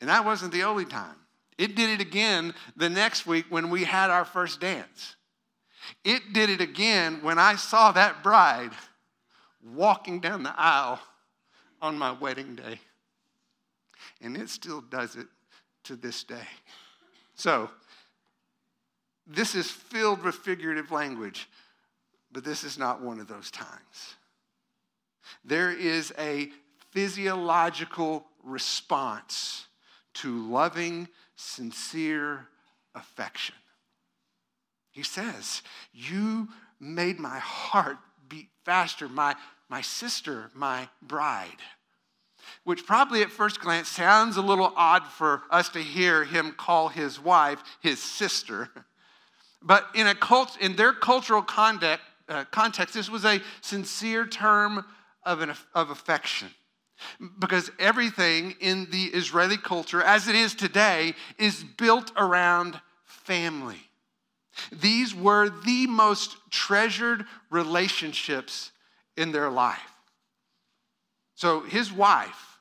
And 0.00 0.10
that 0.10 0.24
wasn't 0.24 0.52
the 0.52 0.64
only 0.64 0.84
time. 0.84 1.16
It 1.56 1.76
did 1.76 1.90
it 1.90 2.00
again 2.00 2.54
the 2.76 2.88
next 2.88 3.26
week 3.26 3.46
when 3.50 3.70
we 3.70 3.84
had 3.84 4.10
our 4.10 4.24
first 4.24 4.60
dance. 4.60 5.16
It 6.04 6.32
did 6.32 6.50
it 6.50 6.60
again 6.60 7.20
when 7.22 7.38
I 7.38 7.56
saw 7.56 7.92
that 7.92 8.22
bride 8.22 8.72
walking 9.62 10.20
down 10.20 10.42
the 10.42 10.58
aisle 10.58 11.00
on 11.82 11.98
my 11.98 12.12
wedding 12.12 12.54
day. 12.54 12.80
And 14.20 14.36
it 14.36 14.48
still 14.48 14.80
does 14.80 15.16
it 15.16 15.26
to 15.84 15.96
this 15.96 16.24
day. 16.24 16.46
So, 17.34 17.70
this 19.32 19.54
is 19.54 19.70
filled 19.70 20.24
with 20.24 20.34
figurative 20.34 20.90
language, 20.90 21.48
but 22.32 22.44
this 22.44 22.64
is 22.64 22.78
not 22.78 23.00
one 23.00 23.20
of 23.20 23.28
those 23.28 23.50
times. 23.50 24.14
There 25.44 25.70
is 25.70 26.12
a 26.18 26.50
physiological 26.90 28.26
response 28.42 29.66
to 30.14 30.48
loving, 30.48 31.08
sincere 31.36 32.48
affection. 32.94 33.54
He 34.90 35.04
says, 35.04 35.62
You 35.92 36.48
made 36.80 37.20
my 37.20 37.38
heart 37.38 37.98
beat 38.28 38.48
faster, 38.64 39.08
my, 39.08 39.36
my 39.68 39.80
sister, 39.80 40.50
my 40.54 40.88
bride. 41.00 41.48
Which 42.64 42.86
probably 42.86 43.22
at 43.22 43.30
first 43.30 43.60
glance 43.60 43.88
sounds 43.88 44.36
a 44.36 44.42
little 44.42 44.72
odd 44.74 45.06
for 45.06 45.42
us 45.50 45.68
to 45.70 45.78
hear 45.78 46.24
him 46.24 46.52
call 46.52 46.88
his 46.88 47.20
wife 47.20 47.62
his 47.80 48.02
sister. 48.02 48.70
But 49.62 49.86
in, 49.94 50.06
a 50.06 50.14
cult, 50.14 50.56
in 50.60 50.76
their 50.76 50.92
cultural 50.92 51.42
context, 51.42 52.04
uh, 52.28 52.44
context, 52.50 52.94
this 52.94 53.10
was 53.10 53.24
a 53.24 53.40
sincere 53.60 54.26
term 54.26 54.84
of, 55.24 55.40
an, 55.40 55.52
of 55.74 55.90
affection. 55.90 56.48
Because 57.38 57.70
everything 57.78 58.54
in 58.60 58.88
the 58.90 59.04
Israeli 59.04 59.56
culture, 59.56 60.02
as 60.02 60.28
it 60.28 60.34
is 60.34 60.54
today, 60.54 61.14
is 61.38 61.64
built 61.64 62.12
around 62.16 62.80
family. 63.04 63.80
These 64.72 65.14
were 65.14 65.48
the 65.48 65.86
most 65.86 66.36
treasured 66.50 67.24
relationships 67.50 68.72
in 69.16 69.32
their 69.32 69.50
life. 69.50 69.80
So 71.34 71.60
his 71.60 71.92
wife 71.92 72.58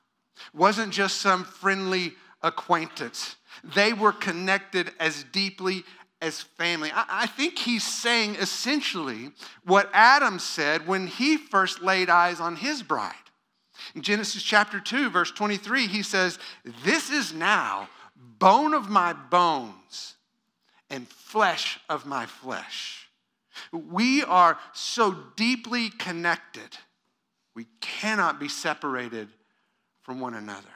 wasn't 0.54 0.94
just 0.94 1.18
some 1.18 1.44
friendly 1.44 2.14
acquaintance, 2.42 3.36
they 3.76 3.92
were 3.92 4.14
connected 4.14 4.92
as 5.00 5.26
deeply 5.26 5.84
as 6.22 6.42
family. 6.42 6.92
I, 6.94 7.28
think 7.28 7.58
he's 7.58 7.84
saying 7.84 8.36
essentially 8.36 9.32
what 9.64 9.90
Adam 9.94 10.40
said 10.40 10.86
when 10.86 11.08
he 11.08 11.38
first 11.38 11.82
laid 11.82 12.10
eyes 12.10 12.40
on 12.40 12.58
his 12.58 12.84
bride. 12.84 13.14
In 13.96 14.02
Genesis 14.02 14.44
chapter 14.44 14.80
2, 14.80 15.10
verse 15.10 15.32
23, 15.32 15.88
he 15.88 16.04
says, 16.04 16.38
This 16.84 17.10
is 17.10 17.34
now 17.34 17.88
bone 18.16 18.74
of 18.74 18.90
my 18.90 19.14
bones 19.14 20.16
and 20.90 21.08
flesh 21.08 21.80
of 21.88 22.06
my 22.06 22.26
flesh. 22.26 23.10
We 23.72 24.24
are 24.24 24.58
so 24.74 25.16
deeply 25.36 25.90
connected, 25.90 26.78
we 27.56 27.68
cannot 27.82 28.40
be 28.40 28.50
separated 28.50 29.30
from 30.02 30.20
one 30.20 30.34
another. 30.34 30.68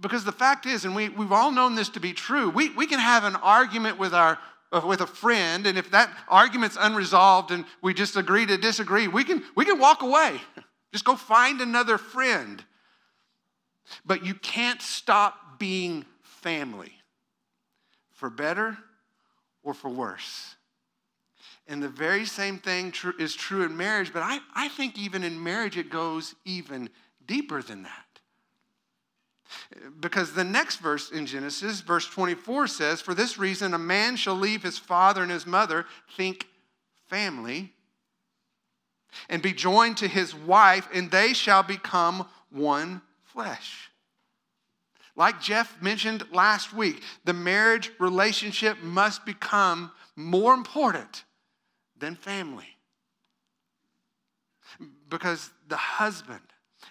Because 0.00 0.24
the 0.24 0.32
fact 0.32 0.66
is, 0.66 0.84
and 0.84 0.94
we, 0.94 1.08
we've 1.08 1.32
all 1.32 1.50
known 1.50 1.74
this 1.74 1.88
to 1.90 2.00
be 2.00 2.12
true, 2.12 2.50
we, 2.50 2.70
we 2.70 2.86
can 2.86 2.98
have 2.98 3.24
an 3.24 3.36
argument 3.36 3.98
with, 3.98 4.14
our, 4.14 4.38
uh, 4.72 4.82
with 4.84 5.00
a 5.00 5.06
friend, 5.06 5.66
and 5.66 5.78
if 5.78 5.90
that 5.90 6.10
argument's 6.28 6.76
unresolved 6.78 7.50
and 7.50 7.64
we 7.80 7.94
just 7.94 8.16
agree 8.16 8.46
to 8.46 8.56
disagree, 8.56 9.08
we 9.08 9.24
can, 9.24 9.42
we 9.54 9.64
can 9.64 9.78
walk 9.78 10.02
away. 10.02 10.40
Just 10.92 11.06
go 11.06 11.16
find 11.16 11.62
another 11.62 11.96
friend. 11.96 12.62
But 14.04 14.26
you 14.26 14.34
can't 14.34 14.82
stop 14.82 15.58
being 15.58 16.04
family, 16.20 16.92
for 18.12 18.28
better 18.28 18.76
or 19.62 19.72
for 19.72 19.88
worse. 19.88 20.54
And 21.66 21.82
the 21.82 21.88
very 21.88 22.26
same 22.26 22.58
thing 22.58 22.90
tr- 22.90 23.18
is 23.18 23.34
true 23.34 23.64
in 23.64 23.76
marriage, 23.76 24.12
but 24.12 24.22
I, 24.22 24.40
I 24.54 24.68
think 24.68 24.98
even 24.98 25.24
in 25.24 25.42
marriage 25.42 25.76
it 25.76 25.88
goes 25.90 26.34
even 26.44 26.90
deeper 27.24 27.62
than 27.62 27.84
that. 27.84 28.11
Because 30.00 30.32
the 30.32 30.44
next 30.44 30.76
verse 30.76 31.10
in 31.10 31.26
Genesis, 31.26 31.80
verse 31.80 32.06
24 32.06 32.66
says, 32.66 33.00
For 33.00 33.14
this 33.14 33.38
reason, 33.38 33.74
a 33.74 33.78
man 33.78 34.16
shall 34.16 34.34
leave 34.34 34.62
his 34.62 34.78
father 34.78 35.22
and 35.22 35.30
his 35.30 35.46
mother, 35.46 35.86
think 36.16 36.46
family, 37.08 37.72
and 39.28 39.42
be 39.42 39.52
joined 39.52 39.98
to 39.98 40.08
his 40.08 40.34
wife, 40.34 40.88
and 40.92 41.10
they 41.10 41.32
shall 41.32 41.62
become 41.62 42.26
one 42.50 43.02
flesh. 43.22 43.90
Like 45.14 45.40
Jeff 45.40 45.80
mentioned 45.82 46.24
last 46.32 46.72
week, 46.72 47.02
the 47.24 47.34
marriage 47.34 47.90
relationship 47.98 48.82
must 48.82 49.26
become 49.26 49.92
more 50.16 50.54
important 50.54 51.24
than 51.98 52.16
family. 52.16 52.76
Because 55.08 55.50
the 55.68 55.76
husband 55.76 56.40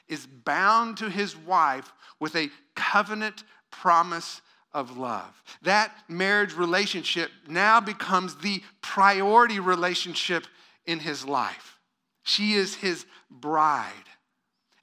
is 0.08 0.26
bound 0.26 0.98
to 0.98 1.10
his 1.10 1.36
wife 1.36 1.92
with 2.20 2.36
a 2.36 2.50
covenant 2.76 3.44
promise 3.70 4.42
of 4.74 4.98
love. 4.98 5.42
That 5.62 5.94
marriage 6.08 6.54
relationship 6.56 7.30
now 7.48 7.80
becomes 7.80 8.36
the 8.36 8.62
priority 8.82 9.60
relationship 9.60 10.48
in 10.86 11.00
his 11.00 11.26
life. 11.26 11.80
She 12.24 12.54
is 12.54 12.76
his 12.76 13.06
bride. 13.30 13.92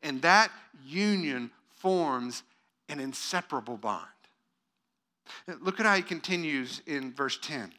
And 0.03 0.23
that 0.23 0.51
union 0.85 1.51
forms 1.77 2.43
an 2.89 3.01
inseparable 3.01 3.77
bond. 3.77 4.05
Look 5.61 5.79
at 5.79 5.87
how 5.87 5.95
he 5.95 6.03
continues 6.03 6.81
in 6.87 7.13
verse 7.13 7.39
10. 7.41 7.73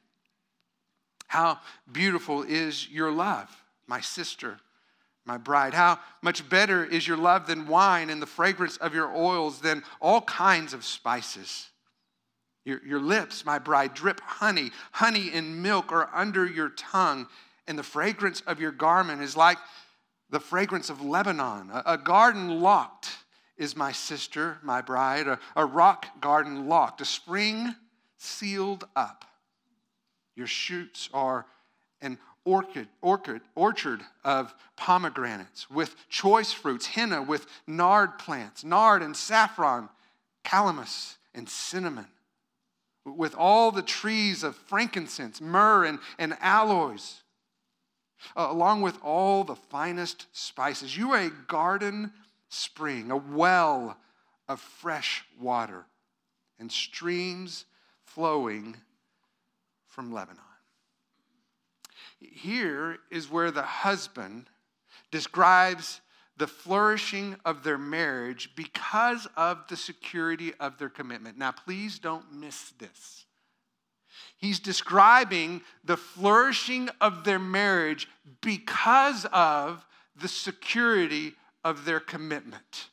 How 1.28 1.60
beautiful 1.92 2.44
is 2.44 2.90
your 2.90 3.12
love, 3.12 3.50
my 3.88 4.02
sister 4.02 4.60
my 5.30 5.38
bride. 5.38 5.76
How 5.76 6.00
much 6.24 6.50
better 6.50 6.84
is 6.84 7.08
your 7.08 7.16
love 7.16 7.46
than 7.46 7.68
wine, 7.68 8.10
and 8.10 8.20
the 8.20 8.26
fragrance 8.26 8.78
of 8.78 8.96
your 8.96 9.16
oils 9.16 9.62
than 9.62 9.84
all 10.02 10.22
kinds 10.22 10.74
of 10.74 10.84
spices. 10.84 11.68
Your, 12.66 12.84
your 12.84 13.00
lips, 13.00 13.46
my 13.46 13.60
bride, 13.60 13.94
drip 13.94 14.20
honey. 14.22 14.72
Honey 14.92 15.30
and 15.32 15.62
milk 15.62 15.92
are 15.92 16.10
under 16.16 16.48
your 16.48 16.70
tongue, 16.70 17.28
and 17.68 17.78
the 17.78 17.84
fragrance 17.84 18.42
of 18.48 18.60
your 18.60 18.72
garment 18.72 19.22
is 19.22 19.38
like 19.38 19.60
the 20.32 20.40
fragrance 20.40 20.90
of 20.90 21.00
Lebanon. 21.00 21.70
A, 21.72 21.84
a 21.94 21.98
garden 22.00 22.60
locked 22.60 23.10
is 23.56 23.76
my 23.76 23.92
sister, 23.92 24.58
my 24.64 24.82
bride, 24.82 25.28
a, 25.28 25.38
a 25.56 25.64
rock 25.64 26.08
garden 26.22 26.68
locked, 26.68 27.02
a 27.02 27.06
spring 27.06 27.76
sealed 28.18 28.88
up. 28.96 29.26
Your 30.36 30.48
shoots 30.48 31.08
are 31.14 31.46
an 32.02 32.18
orchid, 32.46 32.88
orchid, 33.02 33.42
orchard 33.56 34.02
of 34.24 34.54
pomegranates 34.76 35.70
with 35.70 35.96
choice 36.10 36.52
fruits, 36.52 36.86
henna 36.86 37.22
with 37.22 37.46
nard 37.68 38.18
plants, 38.18 38.64
nard 38.64 39.02
and 39.02 39.16
saffron, 39.16 39.90
calamus 40.44 41.18
and 41.34 41.48
cinnamon, 41.48 42.08
with 43.06 43.36
all 43.36 43.72
the 43.72 43.82
trees 43.82 44.44
of 44.44 44.56
frankincense, 44.56 45.40
myrrh, 45.42 45.86
and, 45.86 46.00
and 46.18 46.36
aloes, 46.42 47.22
uh, 48.36 48.48
along 48.50 48.82
with 48.82 48.98
all 49.04 49.44
the 49.44 49.56
finest 49.56 50.26
spices. 50.32 50.98
You 50.98 51.12
are 51.12 51.22
a 51.22 51.30
garden 51.30 52.12
spring, 52.50 53.12
a 53.12 53.18
well 53.18 53.98
of 54.48 54.60
fresh 54.60 55.24
water, 55.40 55.86
and 56.60 56.72
streams 56.72 57.66
flowing 58.04 58.76
from 59.88 60.12
Lebanon. 60.12 60.49
Here 62.20 62.98
is 63.12 63.30
where 63.30 63.52
the 63.52 63.64
husband 63.64 64.50
describes 65.12 66.02
the 66.38 66.48
flourishing 66.48 67.36
of 67.44 67.64
their 67.64 67.78
marriage 67.78 68.52
because 68.56 69.28
of 69.36 69.68
the 69.68 69.76
security 69.76 70.54
of 70.60 70.78
their 70.78 70.90
commitment. 70.90 71.38
Now, 71.38 71.52
please 71.52 72.00
don't 72.00 72.34
miss 72.34 72.72
this. 72.80 73.26
He's 74.38 74.60
describing 74.60 75.62
the 75.84 75.98
flourishing 75.98 76.90
of 77.02 77.26
their 77.26 77.40
marriage 77.40 78.08
because 78.42 79.26
of 79.34 79.86
the 80.16 80.30
security 80.30 81.36
of 81.64 81.86
their 81.86 82.00
commitment. 82.00 82.90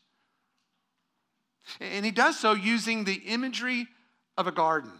And 1.81 2.05
he 2.05 2.11
does 2.11 2.39
so 2.39 2.53
using 2.53 3.05
the 3.05 3.23
imagery 3.27 3.87
of 4.37 4.47
a 4.47 4.53
garden. 4.53 4.93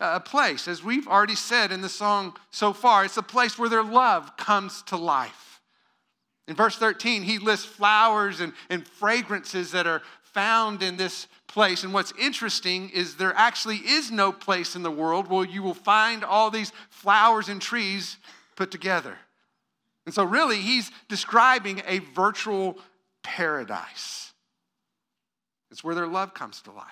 A 0.00 0.20
place, 0.20 0.68
as 0.68 0.82
we've 0.82 1.08
already 1.08 1.34
said 1.34 1.72
in 1.72 1.80
the 1.80 1.88
song 1.88 2.36
so 2.50 2.72
far, 2.72 3.04
it's 3.04 3.16
a 3.16 3.22
place 3.22 3.58
where 3.58 3.68
their 3.68 3.82
love 3.82 4.36
comes 4.36 4.82
to 4.82 4.96
life. 4.96 5.60
In 6.48 6.56
verse 6.56 6.76
13, 6.76 7.22
he 7.22 7.38
lists 7.38 7.66
flowers 7.66 8.40
and, 8.40 8.52
and 8.68 8.86
fragrances 8.86 9.72
that 9.72 9.86
are 9.86 10.02
found 10.22 10.82
in 10.82 10.96
this 10.96 11.28
place. 11.46 11.84
And 11.84 11.92
what's 11.92 12.12
interesting 12.18 12.90
is 12.90 13.16
there 13.16 13.34
actually 13.36 13.76
is 13.76 14.10
no 14.10 14.32
place 14.32 14.74
in 14.74 14.82
the 14.82 14.90
world 14.90 15.28
where 15.28 15.46
you 15.46 15.62
will 15.62 15.74
find 15.74 16.24
all 16.24 16.50
these 16.50 16.72
flowers 16.88 17.48
and 17.48 17.60
trees 17.60 18.16
put 18.56 18.70
together. 18.70 19.16
And 20.04 20.14
so, 20.14 20.24
really, 20.24 20.58
he's 20.58 20.90
describing 21.08 21.82
a 21.86 22.00
virtual 22.00 22.78
paradise. 23.22 24.32
It's 25.70 25.84
where 25.84 25.94
their 25.94 26.08
love 26.08 26.34
comes 26.34 26.60
to 26.62 26.72
life. 26.72 26.86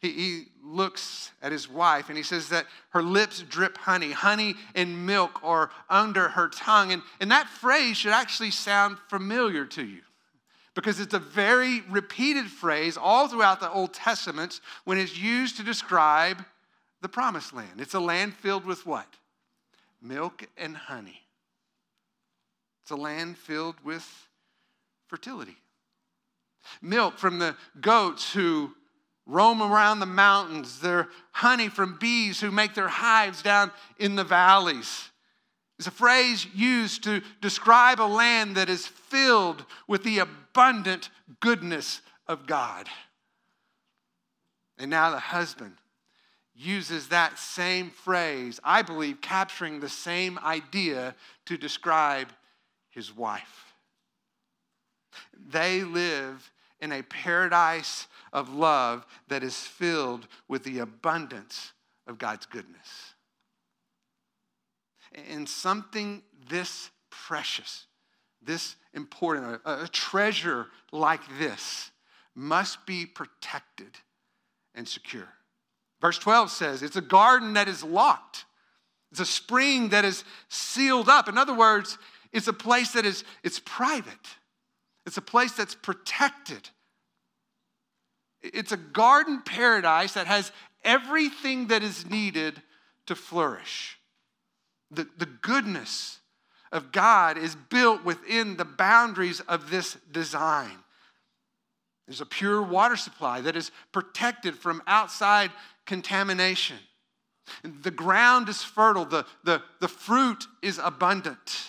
He, 0.00 0.12
he, 0.12 0.44
looks 0.62 1.30
at 1.40 1.50
his 1.50 1.66
wife 1.66 2.08
and 2.08 2.16
he 2.18 2.22
says 2.22 2.50
that 2.50 2.66
her 2.90 3.02
lips 3.02 3.42
drip 3.48 3.78
honey. 3.78 4.12
Honey 4.12 4.54
and 4.74 5.06
milk 5.06 5.40
are 5.42 5.70
under 5.88 6.28
her 6.28 6.48
tongue. 6.48 6.92
And, 6.92 7.00
and 7.20 7.30
that 7.30 7.48
phrase 7.48 7.96
should 7.96 8.12
actually 8.12 8.50
sound 8.50 8.98
familiar 9.08 9.64
to 9.64 9.82
you 9.82 10.02
because 10.74 11.00
it's 11.00 11.14
a 11.14 11.18
very 11.18 11.80
repeated 11.88 12.46
phrase 12.46 12.96
all 12.96 13.28
throughout 13.28 13.60
the 13.60 13.70
Old 13.70 13.94
Testament 13.94 14.60
when 14.84 14.98
it's 14.98 15.18
used 15.18 15.56
to 15.56 15.62
describe 15.62 16.44
the 17.00 17.08
promised 17.08 17.54
land. 17.54 17.80
It's 17.80 17.94
a 17.94 18.00
land 18.00 18.34
filled 18.34 18.64
with 18.64 18.86
what? 18.86 19.06
Milk 20.02 20.46
and 20.56 20.76
honey. 20.76 21.22
It's 22.82 22.90
a 22.90 22.96
land 22.96 23.38
filled 23.38 23.76
with 23.82 24.28
fertility. 25.08 25.56
Milk 26.82 27.18
from 27.18 27.38
the 27.38 27.56
goats 27.80 28.32
who 28.32 28.74
roam 29.28 29.62
around 29.62 30.00
the 30.00 30.06
mountains. 30.06 30.80
They're 30.80 31.08
honey 31.30 31.68
from 31.68 31.98
bees 32.00 32.40
who 32.40 32.50
make 32.50 32.74
their 32.74 32.88
hives 32.88 33.42
down 33.42 33.70
in 33.98 34.16
the 34.16 34.24
valleys. 34.24 35.10
It's 35.78 35.86
a 35.86 35.92
phrase 35.92 36.44
used 36.52 37.04
to 37.04 37.22
describe 37.40 38.00
a 38.00 38.02
land 38.02 38.56
that 38.56 38.68
is 38.68 38.86
filled 38.86 39.64
with 39.86 40.02
the 40.02 40.18
abundant 40.18 41.10
goodness 41.38 42.00
of 42.26 42.46
God. 42.46 42.88
And 44.78 44.90
now 44.90 45.10
the 45.10 45.20
husband 45.20 45.74
uses 46.54 47.08
that 47.08 47.38
same 47.38 47.90
phrase, 47.90 48.58
I 48.64 48.82
believe, 48.82 49.20
capturing 49.20 49.78
the 49.78 49.88
same 49.88 50.38
idea 50.40 51.14
to 51.46 51.56
describe 51.56 52.28
his 52.90 53.16
wife. 53.16 53.74
They 55.50 55.84
live 55.84 56.50
in 56.80 56.92
a 56.92 57.02
paradise 57.02 58.06
of 58.32 58.52
love 58.52 59.06
that 59.28 59.42
is 59.42 59.56
filled 59.56 60.28
with 60.46 60.64
the 60.64 60.78
abundance 60.78 61.72
of 62.06 62.18
God's 62.18 62.46
goodness. 62.46 63.14
And 65.30 65.48
something 65.48 66.22
this 66.48 66.90
precious, 67.10 67.86
this 68.42 68.76
important, 68.94 69.60
a, 69.64 69.88
treasure 69.88 70.66
like 70.92 71.20
this 71.38 71.90
must 72.34 72.86
be 72.86 73.06
protected 73.06 73.90
and 74.74 74.86
secure. 74.86 75.28
Verse 76.00 76.18
12 76.18 76.50
says 76.50 76.82
it's 76.82 76.96
a 76.96 77.02
garden 77.02 77.54
that 77.54 77.68
is 77.68 77.82
locked. 77.82 78.44
It's 79.10 79.20
a 79.20 79.26
spring 79.26 79.88
that 79.88 80.04
is 80.04 80.22
sealed 80.48 81.08
up. 81.08 81.28
In 81.28 81.38
other 81.38 81.54
words, 81.54 81.98
it's 82.32 82.46
a 82.46 82.52
place 82.52 82.92
that 82.92 83.06
is 83.06 83.24
it's 83.42 83.58
private. 83.58 84.36
It's 85.08 85.16
a 85.16 85.22
place 85.22 85.52
that's 85.52 85.74
protected. 85.74 86.68
It's 88.42 88.72
a 88.72 88.76
garden 88.76 89.40
paradise 89.42 90.12
that 90.12 90.26
has 90.26 90.52
everything 90.84 91.68
that 91.68 91.82
is 91.82 92.04
needed 92.04 92.60
to 93.06 93.14
flourish. 93.14 93.98
The, 94.90 95.08
the 95.16 95.24
goodness 95.24 96.18
of 96.72 96.92
God 96.92 97.38
is 97.38 97.56
built 97.56 98.04
within 98.04 98.58
the 98.58 98.66
boundaries 98.66 99.40
of 99.40 99.70
this 99.70 99.96
design. 100.12 100.76
There's 102.06 102.20
a 102.20 102.26
pure 102.26 102.60
water 102.60 102.96
supply 102.96 103.40
that 103.40 103.56
is 103.56 103.70
protected 103.92 104.56
from 104.56 104.82
outside 104.86 105.50
contamination. 105.86 106.76
The 107.64 107.90
ground 107.90 108.50
is 108.50 108.62
fertile, 108.62 109.06
the, 109.06 109.24
the, 109.42 109.62
the 109.80 109.88
fruit 109.88 110.46
is 110.60 110.78
abundant. 110.78 111.67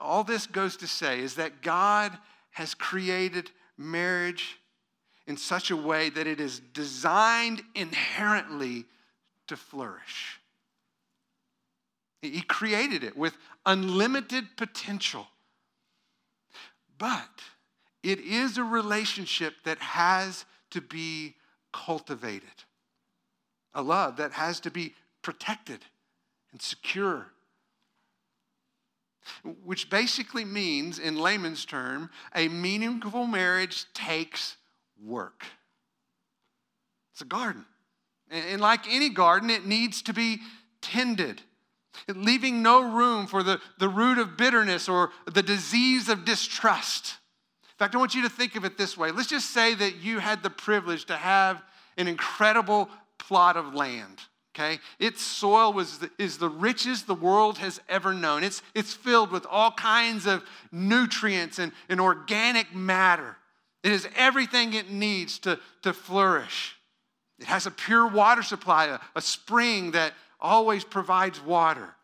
All 0.00 0.24
this 0.24 0.46
goes 0.46 0.76
to 0.78 0.86
say 0.86 1.20
is 1.20 1.34
that 1.34 1.62
God 1.62 2.16
has 2.52 2.74
created 2.74 3.50
marriage 3.76 4.58
in 5.26 5.36
such 5.36 5.70
a 5.70 5.76
way 5.76 6.08
that 6.10 6.26
it 6.26 6.40
is 6.40 6.60
designed 6.72 7.62
inherently 7.74 8.86
to 9.48 9.56
flourish. 9.56 10.40
He 12.22 12.40
created 12.40 13.04
it 13.04 13.16
with 13.16 13.36
unlimited 13.64 14.56
potential. 14.56 15.26
But 16.98 17.42
it 18.02 18.20
is 18.20 18.56
a 18.56 18.64
relationship 18.64 19.54
that 19.64 19.78
has 19.78 20.44
to 20.70 20.80
be 20.80 21.34
cultivated, 21.72 22.64
a 23.74 23.82
love 23.82 24.16
that 24.16 24.32
has 24.32 24.60
to 24.60 24.70
be 24.70 24.94
protected 25.22 25.80
and 26.52 26.62
secure 26.62 27.32
which 29.64 29.90
basically 29.90 30.44
means, 30.44 30.98
in 30.98 31.16
layman's 31.16 31.64
term, 31.64 32.10
a 32.34 32.48
meaningful 32.48 33.26
marriage 33.26 33.86
takes 33.94 34.56
work. 35.02 35.44
It's 37.12 37.22
a 37.22 37.24
garden. 37.24 37.64
And 38.30 38.60
like 38.60 38.92
any 38.92 39.08
garden, 39.08 39.50
it 39.50 39.66
needs 39.66 40.02
to 40.02 40.12
be 40.12 40.40
tended, 40.82 41.42
leaving 42.08 42.62
no 42.62 42.82
room 42.82 43.26
for 43.26 43.42
the, 43.42 43.60
the 43.78 43.88
root 43.88 44.18
of 44.18 44.36
bitterness 44.36 44.88
or 44.88 45.10
the 45.26 45.42
disease 45.42 46.08
of 46.08 46.24
distrust. 46.24 47.14
In 47.62 47.78
fact, 47.78 47.94
I 47.94 47.98
want 47.98 48.14
you 48.14 48.22
to 48.22 48.28
think 48.28 48.56
of 48.56 48.64
it 48.64 48.76
this 48.76 48.96
way. 48.96 49.10
Let's 49.10 49.28
just 49.28 49.50
say 49.50 49.74
that 49.74 49.96
you 49.96 50.18
had 50.18 50.42
the 50.42 50.50
privilege 50.50 51.04
to 51.06 51.16
have 51.16 51.62
an 51.96 52.08
incredible 52.08 52.88
plot 53.18 53.56
of 53.56 53.74
land 53.74 54.20
okay? 54.56 54.78
Its 54.98 55.22
soil 55.22 55.72
was 55.72 55.98
the, 55.98 56.10
is 56.18 56.38
the 56.38 56.48
richest 56.48 57.06
the 57.06 57.14
world 57.14 57.58
has 57.58 57.80
ever 57.88 58.14
known. 58.14 58.42
It's, 58.42 58.62
it's 58.74 58.94
filled 58.94 59.30
with 59.30 59.46
all 59.50 59.72
kinds 59.72 60.26
of 60.26 60.42
nutrients 60.72 61.58
and, 61.58 61.72
and 61.88 62.00
organic 62.00 62.74
matter. 62.74 63.36
It 63.84 63.90
has 63.90 64.08
everything 64.16 64.72
it 64.72 64.90
needs 64.90 65.38
to, 65.40 65.58
to 65.82 65.92
flourish. 65.92 66.76
It 67.38 67.46
has 67.46 67.66
a 67.66 67.70
pure 67.70 68.06
water 68.06 68.42
supply, 68.42 68.86
a, 68.86 68.98
a 69.14 69.20
spring 69.20 69.90
that 69.92 70.14
always 70.40 70.84
provides 70.84 71.40
water. 71.40 71.94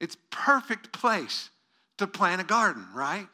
It's 0.00 0.16
perfect 0.30 0.92
place 0.92 1.50
to 1.98 2.06
plant 2.06 2.40
a 2.40 2.44
garden, 2.44 2.86
right? 2.94 3.28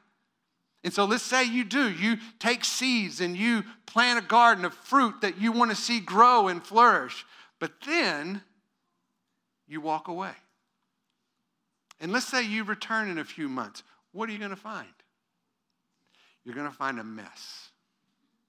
And 0.85 0.93
so 0.93 1.05
let's 1.05 1.23
say 1.23 1.45
you 1.45 1.65
do. 1.65 1.91
You 1.91 2.19
take 2.39 2.65
seeds 2.65 3.21
and 3.21 3.37
you 3.37 3.65
plant 3.87 4.19
a 4.19 4.27
garden 4.27 4.65
of 4.65 4.75
fruit 4.75 5.21
that 5.23 5.41
you 5.41 5.53
want 5.53 5.71
to 5.71 5.77
see 5.77 6.01
grow 6.01 6.49
and 6.49 6.63
flourish. 6.63 7.25
But 7.59 7.73
then 7.87 8.43
you 9.69 9.81
walk 9.81 10.09
away. 10.09 10.33
And 12.01 12.13
let's 12.13 12.27
say 12.27 12.43
you 12.43 12.65
return 12.65 13.11
in 13.11 13.19
a 13.19 13.25
few 13.25 13.49
months. 13.49 13.83
What 14.13 14.29
are 14.29 14.33
you 14.33 14.39
going 14.39 14.51
to 14.51 14.57
find? 14.57 14.87
You're 16.45 16.55
going 16.55 16.69
to 16.69 16.75
find 16.75 16.99
a 16.99 17.05
mess. 17.05 17.69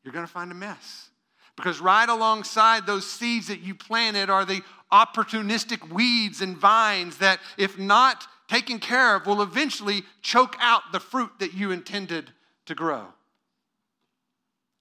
You're 0.03 0.13
going 0.13 0.25
to 0.25 0.31
find 0.31 0.51
a 0.51 0.55
mess. 0.55 1.09
Because 1.55 1.81
right 1.81 2.07
alongside 2.07 2.85
those 2.85 3.05
seeds 3.05 3.47
that 3.47 3.59
you 3.59 3.75
planted 3.75 4.29
are 4.29 4.45
the 4.45 4.61
opportunistic 4.91 5.91
weeds 5.91 6.41
and 6.41 6.55
vines 6.55 7.17
that, 7.17 7.39
if 7.57 7.77
not 7.77 8.25
taken 8.47 8.79
care 8.79 9.15
of, 9.15 9.27
will 9.27 9.41
eventually 9.41 10.03
choke 10.21 10.55
out 10.59 10.83
the 10.91 10.99
fruit 10.99 11.31
that 11.39 11.53
you 11.53 11.71
intended 11.71 12.31
to 12.65 12.75
grow. 12.75 13.07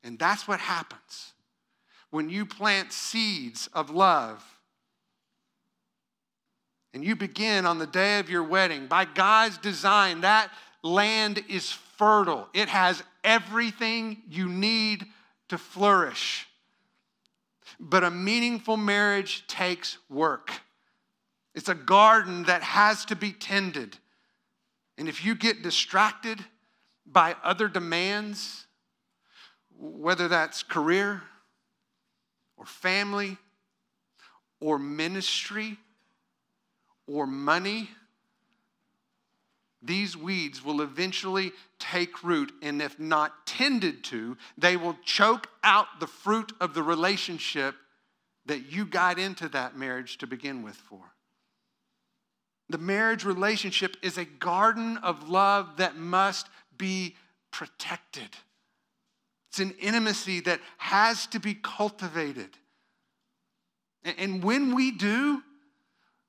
And 0.04 0.18
that's 0.18 0.46
what 0.46 0.60
happens 0.60 1.32
when 2.10 2.30
you 2.30 2.46
plant 2.46 2.92
seeds 2.92 3.68
of 3.72 3.90
love 3.90 4.57
and 6.94 7.04
you 7.04 7.14
begin 7.16 7.66
on 7.66 7.78
the 7.78 7.86
day 7.86 8.18
of 8.18 8.30
your 8.30 8.42
wedding, 8.42 8.86
by 8.86 9.04
God's 9.04 9.58
design, 9.58 10.22
that 10.22 10.50
land 10.82 11.42
is 11.48 11.70
fertile. 11.70 12.48
It 12.54 12.68
has 12.68 13.02
everything 13.24 14.22
you 14.28 14.48
need 14.48 15.04
to 15.48 15.58
flourish. 15.58 16.46
But 17.78 18.04
a 18.04 18.10
meaningful 18.10 18.76
marriage 18.76 19.46
takes 19.46 19.98
work. 20.08 20.52
It's 21.54 21.68
a 21.68 21.74
garden 21.74 22.44
that 22.44 22.62
has 22.62 23.04
to 23.06 23.16
be 23.16 23.32
tended. 23.32 23.96
And 24.96 25.08
if 25.08 25.24
you 25.24 25.34
get 25.34 25.62
distracted 25.62 26.44
by 27.06 27.36
other 27.42 27.68
demands, 27.68 28.66
whether 29.76 30.28
that's 30.28 30.62
career 30.62 31.22
or 32.56 32.66
family 32.66 33.36
or 34.60 34.78
ministry, 34.78 35.78
or 37.08 37.26
money, 37.26 37.88
these 39.82 40.16
weeds 40.16 40.64
will 40.64 40.82
eventually 40.82 41.52
take 41.78 42.24
root, 42.24 42.52
and 42.62 42.82
if 42.82 42.98
not 42.98 43.46
tended 43.46 44.04
to, 44.04 44.36
they 44.56 44.76
will 44.76 44.96
choke 45.04 45.48
out 45.62 45.86
the 46.00 46.06
fruit 46.06 46.52
of 46.60 46.74
the 46.74 46.82
relationship 46.82 47.74
that 48.46 48.72
you 48.72 48.84
got 48.84 49.18
into 49.18 49.48
that 49.48 49.76
marriage 49.76 50.18
to 50.18 50.26
begin 50.26 50.62
with 50.62 50.74
for. 50.74 51.00
The 52.68 52.78
marriage 52.78 53.24
relationship 53.24 53.96
is 54.02 54.18
a 54.18 54.24
garden 54.24 54.98
of 54.98 55.28
love 55.28 55.76
that 55.76 55.96
must 55.96 56.48
be 56.76 57.16
protected. 57.50 58.28
It's 59.50 59.60
an 59.60 59.74
intimacy 59.80 60.40
that 60.40 60.60
has 60.76 61.26
to 61.28 61.40
be 61.40 61.54
cultivated. 61.54 62.50
And 64.04 64.42
when 64.42 64.74
we 64.74 64.90
do, 64.90 65.42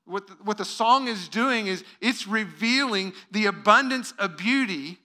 what 0.10 0.28
the, 0.28 0.34
what 0.44 0.58
the 0.58 0.66
song 0.66 1.08
is 1.08 1.28
doing 1.28 1.68
is 1.68 1.84
it's 2.02 2.28
revealing 2.28 3.14
the 3.32 3.46
abundance 3.46 4.14
of 4.18 4.38
beauty 4.38 4.98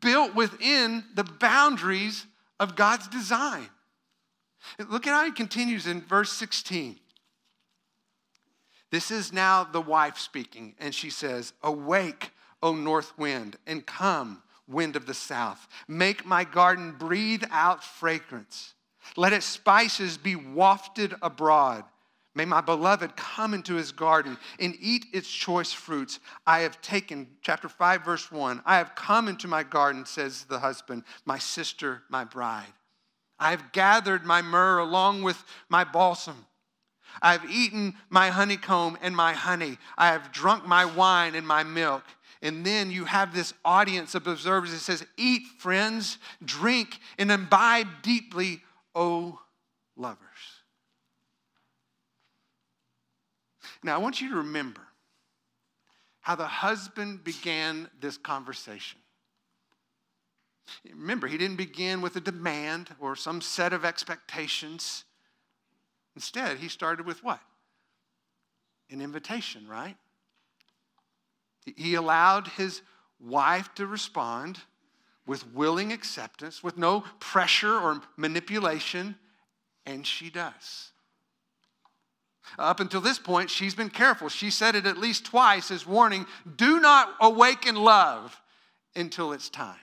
built 0.00 0.34
within 0.34 1.04
the 1.14 1.24
boundaries 1.24 2.26
of 2.58 2.76
God's 2.76 3.08
design. 3.08 3.68
Look 4.88 5.06
at 5.06 5.12
how 5.12 5.24
he 5.24 5.30
continues 5.30 5.86
in 5.86 6.00
verse 6.02 6.32
16. 6.32 6.98
This 8.90 9.10
is 9.10 9.32
now 9.32 9.64
the 9.64 9.80
wife 9.80 10.18
speaking, 10.18 10.74
and 10.78 10.94
she 10.94 11.10
says, 11.10 11.52
Awake, 11.62 12.30
O 12.62 12.74
north 12.74 13.16
wind, 13.18 13.56
and 13.66 13.86
come, 13.86 14.42
wind 14.66 14.96
of 14.96 15.06
the 15.06 15.14
south. 15.14 15.68
Make 15.86 16.26
my 16.26 16.44
garden 16.44 16.96
breathe 16.98 17.44
out 17.50 17.84
fragrance. 17.84 18.74
Let 19.16 19.32
its 19.32 19.46
spices 19.46 20.16
be 20.16 20.36
wafted 20.36 21.14
abroad. 21.22 21.84
May 22.38 22.44
my 22.44 22.60
beloved 22.60 23.16
come 23.16 23.52
into 23.52 23.74
his 23.74 23.90
garden 23.90 24.38
and 24.60 24.76
eat 24.80 25.06
its 25.12 25.28
choice 25.28 25.72
fruits. 25.72 26.20
I 26.46 26.60
have 26.60 26.80
taken, 26.80 27.26
chapter 27.42 27.68
5, 27.68 28.04
verse 28.04 28.30
1, 28.30 28.62
I 28.64 28.76
have 28.76 28.94
come 28.94 29.26
into 29.26 29.48
my 29.48 29.64
garden, 29.64 30.06
says 30.06 30.44
the 30.44 30.60
husband, 30.60 31.02
my 31.24 31.38
sister, 31.38 32.04
my 32.08 32.22
bride. 32.22 32.72
I 33.40 33.50
have 33.50 33.72
gathered 33.72 34.24
my 34.24 34.40
myrrh 34.40 34.78
along 34.78 35.22
with 35.22 35.42
my 35.68 35.82
balsam. 35.82 36.46
I 37.20 37.32
have 37.32 37.44
eaten 37.50 37.94
my 38.08 38.30
honeycomb 38.30 38.98
and 39.02 39.16
my 39.16 39.32
honey. 39.32 39.76
I 39.96 40.06
have 40.12 40.30
drunk 40.30 40.64
my 40.64 40.84
wine 40.84 41.34
and 41.34 41.44
my 41.44 41.64
milk. 41.64 42.04
And 42.40 42.64
then 42.64 42.92
you 42.92 43.04
have 43.06 43.34
this 43.34 43.52
audience 43.64 44.14
of 44.14 44.28
observers 44.28 44.70
that 44.70 44.78
says, 44.78 45.04
Eat, 45.16 45.42
friends, 45.58 46.18
drink, 46.44 47.00
and 47.18 47.32
imbibe 47.32 47.88
deeply, 48.02 48.62
O 48.94 49.40
lovers. 49.96 50.57
Now, 53.82 53.94
I 53.94 53.98
want 53.98 54.20
you 54.20 54.30
to 54.30 54.36
remember 54.36 54.80
how 56.20 56.34
the 56.34 56.46
husband 56.46 57.24
began 57.24 57.88
this 58.00 58.16
conversation. 58.16 58.98
Remember, 60.90 61.26
he 61.26 61.38
didn't 61.38 61.56
begin 61.56 62.00
with 62.00 62.16
a 62.16 62.20
demand 62.20 62.90
or 62.98 63.16
some 63.16 63.40
set 63.40 63.72
of 63.72 63.84
expectations. 63.84 65.04
Instead, 66.14 66.58
he 66.58 66.68
started 66.68 67.06
with 67.06 67.24
what? 67.24 67.40
An 68.90 69.00
invitation, 69.00 69.66
right? 69.68 69.96
He 71.76 71.94
allowed 71.94 72.48
his 72.48 72.82
wife 73.20 73.74
to 73.76 73.86
respond 73.86 74.60
with 75.26 75.46
willing 75.52 75.92
acceptance, 75.92 76.62
with 76.62 76.78
no 76.78 77.04
pressure 77.20 77.78
or 77.78 78.00
manipulation, 78.16 79.14
and 79.84 80.06
she 80.06 80.30
does. 80.30 80.92
Up 82.58 82.80
until 82.80 83.00
this 83.00 83.18
point, 83.18 83.50
she's 83.50 83.74
been 83.74 83.90
careful. 83.90 84.28
She 84.28 84.50
said 84.50 84.74
it 84.74 84.86
at 84.86 84.98
least 84.98 85.26
twice 85.26 85.70
as 85.70 85.86
warning 85.86 86.26
do 86.56 86.80
not 86.80 87.14
awaken 87.20 87.74
love 87.74 88.40
until 88.94 89.32
it's 89.32 89.48
time. 89.48 89.76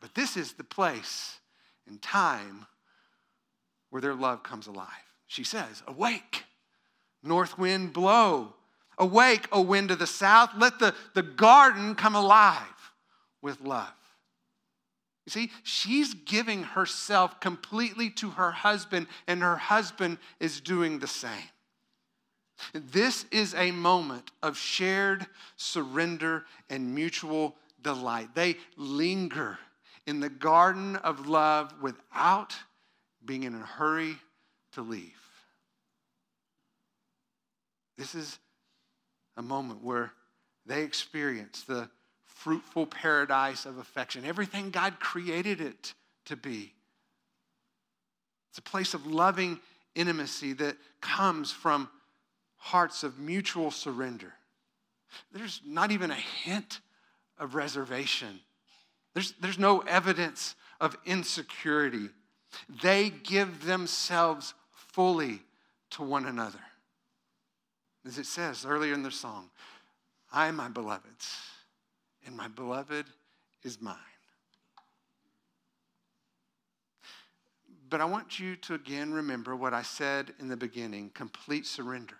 But 0.00 0.14
this 0.14 0.36
is 0.36 0.52
the 0.52 0.64
place 0.64 1.38
and 1.86 2.00
time 2.02 2.66
where 3.90 4.02
their 4.02 4.14
love 4.14 4.42
comes 4.42 4.66
alive. 4.66 4.88
She 5.26 5.44
says, 5.44 5.82
Awake, 5.86 6.44
north 7.22 7.58
wind 7.58 7.92
blow. 7.92 8.54
Awake, 8.98 9.48
O 9.50 9.60
wind 9.60 9.90
of 9.90 9.98
the 9.98 10.06
south. 10.06 10.50
Let 10.56 10.78
the, 10.78 10.94
the 11.14 11.22
garden 11.22 11.94
come 11.94 12.14
alive 12.14 12.92
with 13.42 13.60
love. 13.60 13.92
You 15.26 15.30
see, 15.30 15.50
she's 15.62 16.12
giving 16.12 16.62
herself 16.62 17.40
completely 17.40 18.10
to 18.10 18.30
her 18.30 18.50
husband, 18.50 19.06
and 19.26 19.42
her 19.42 19.56
husband 19.56 20.18
is 20.38 20.60
doing 20.60 20.98
the 20.98 21.06
same. 21.06 21.48
This 22.72 23.24
is 23.30 23.54
a 23.54 23.70
moment 23.70 24.30
of 24.42 24.56
shared 24.56 25.26
surrender 25.56 26.44
and 26.68 26.94
mutual 26.94 27.56
delight. 27.82 28.34
They 28.34 28.56
linger 28.76 29.58
in 30.06 30.20
the 30.20 30.28
garden 30.28 30.96
of 30.96 31.26
love 31.26 31.74
without 31.80 32.54
being 33.24 33.44
in 33.44 33.54
a 33.54 33.58
hurry 33.58 34.16
to 34.72 34.82
leave. 34.82 35.12
This 37.96 38.14
is 38.14 38.38
a 39.36 39.42
moment 39.42 39.82
where 39.82 40.12
they 40.66 40.82
experience 40.82 41.62
the 41.62 41.88
fruitful 42.44 42.86
paradise 42.86 43.66
of 43.66 43.78
affection, 43.78 44.24
everything 44.24 44.70
God 44.70 45.00
created 45.00 45.60
it 45.60 45.94
to 46.26 46.36
be. 46.36 46.72
It's 48.50 48.58
a 48.58 48.62
place 48.62 48.94
of 48.94 49.06
loving 49.06 49.60
intimacy 49.94 50.52
that 50.54 50.76
comes 51.00 51.50
from 51.50 51.88
hearts 52.56 53.02
of 53.02 53.18
mutual 53.18 53.70
surrender. 53.70 54.32
There's 55.32 55.60
not 55.66 55.90
even 55.90 56.10
a 56.10 56.14
hint 56.14 56.80
of 57.38 57.54
reservation 57.54 58.40
there's, 59.14 59.32
there's 59.40 59.58
no 59.58 59.80
evidence 59.80 60.56
of 60.80 60.96
insecurity. 61.06 62.10
They 62.82 63.10
give 63.10 63.64
themselves 63.64 64.54
fully 64.72 65.40
to 65.90 66.02
one 66.02 66.26
another. 66.26 66.58
As 68.06 68.18
it 68.18 68.26
says 68.26 68.66
earlier 68.66 68.92
in 68.92 69.02
the 69.02 69.10
song, 69.10 69.50
I 70.32 70.50
my 70.50 70.68
beloved's, 70.68 71.32
and 72.26 72.36
my 72.36 72.48
beloved 72.48 73.06
is 73.62 73.80
mine. 73.80 73.96
But 77.88 78.00
I 78.00 78.06
want 78.06 78.40
you 78.40 78.56
to 78.56 78.74
again 78.74 79.12
remember 79.12 79.54
what 79.54 79.74
I 79.74 79.82
said 79.82 80.32
in 80.40 80.48
the 80.48 80.56
beginning 80.56 81.10
complete 81.14 81.66
surrender. 81.66 82.16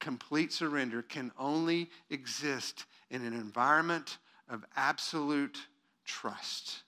Complete 0.00 0.52
surrender 0.52 1.02
can 1.02 1.30
only 1.38 1.90
exist 2.08 2.86
in 3.10 3.24
an 3.24 3.34
environment 3.34 4.18
of 4.48 4.64
absolute 4.76 5.58
trust. 6.04 6.82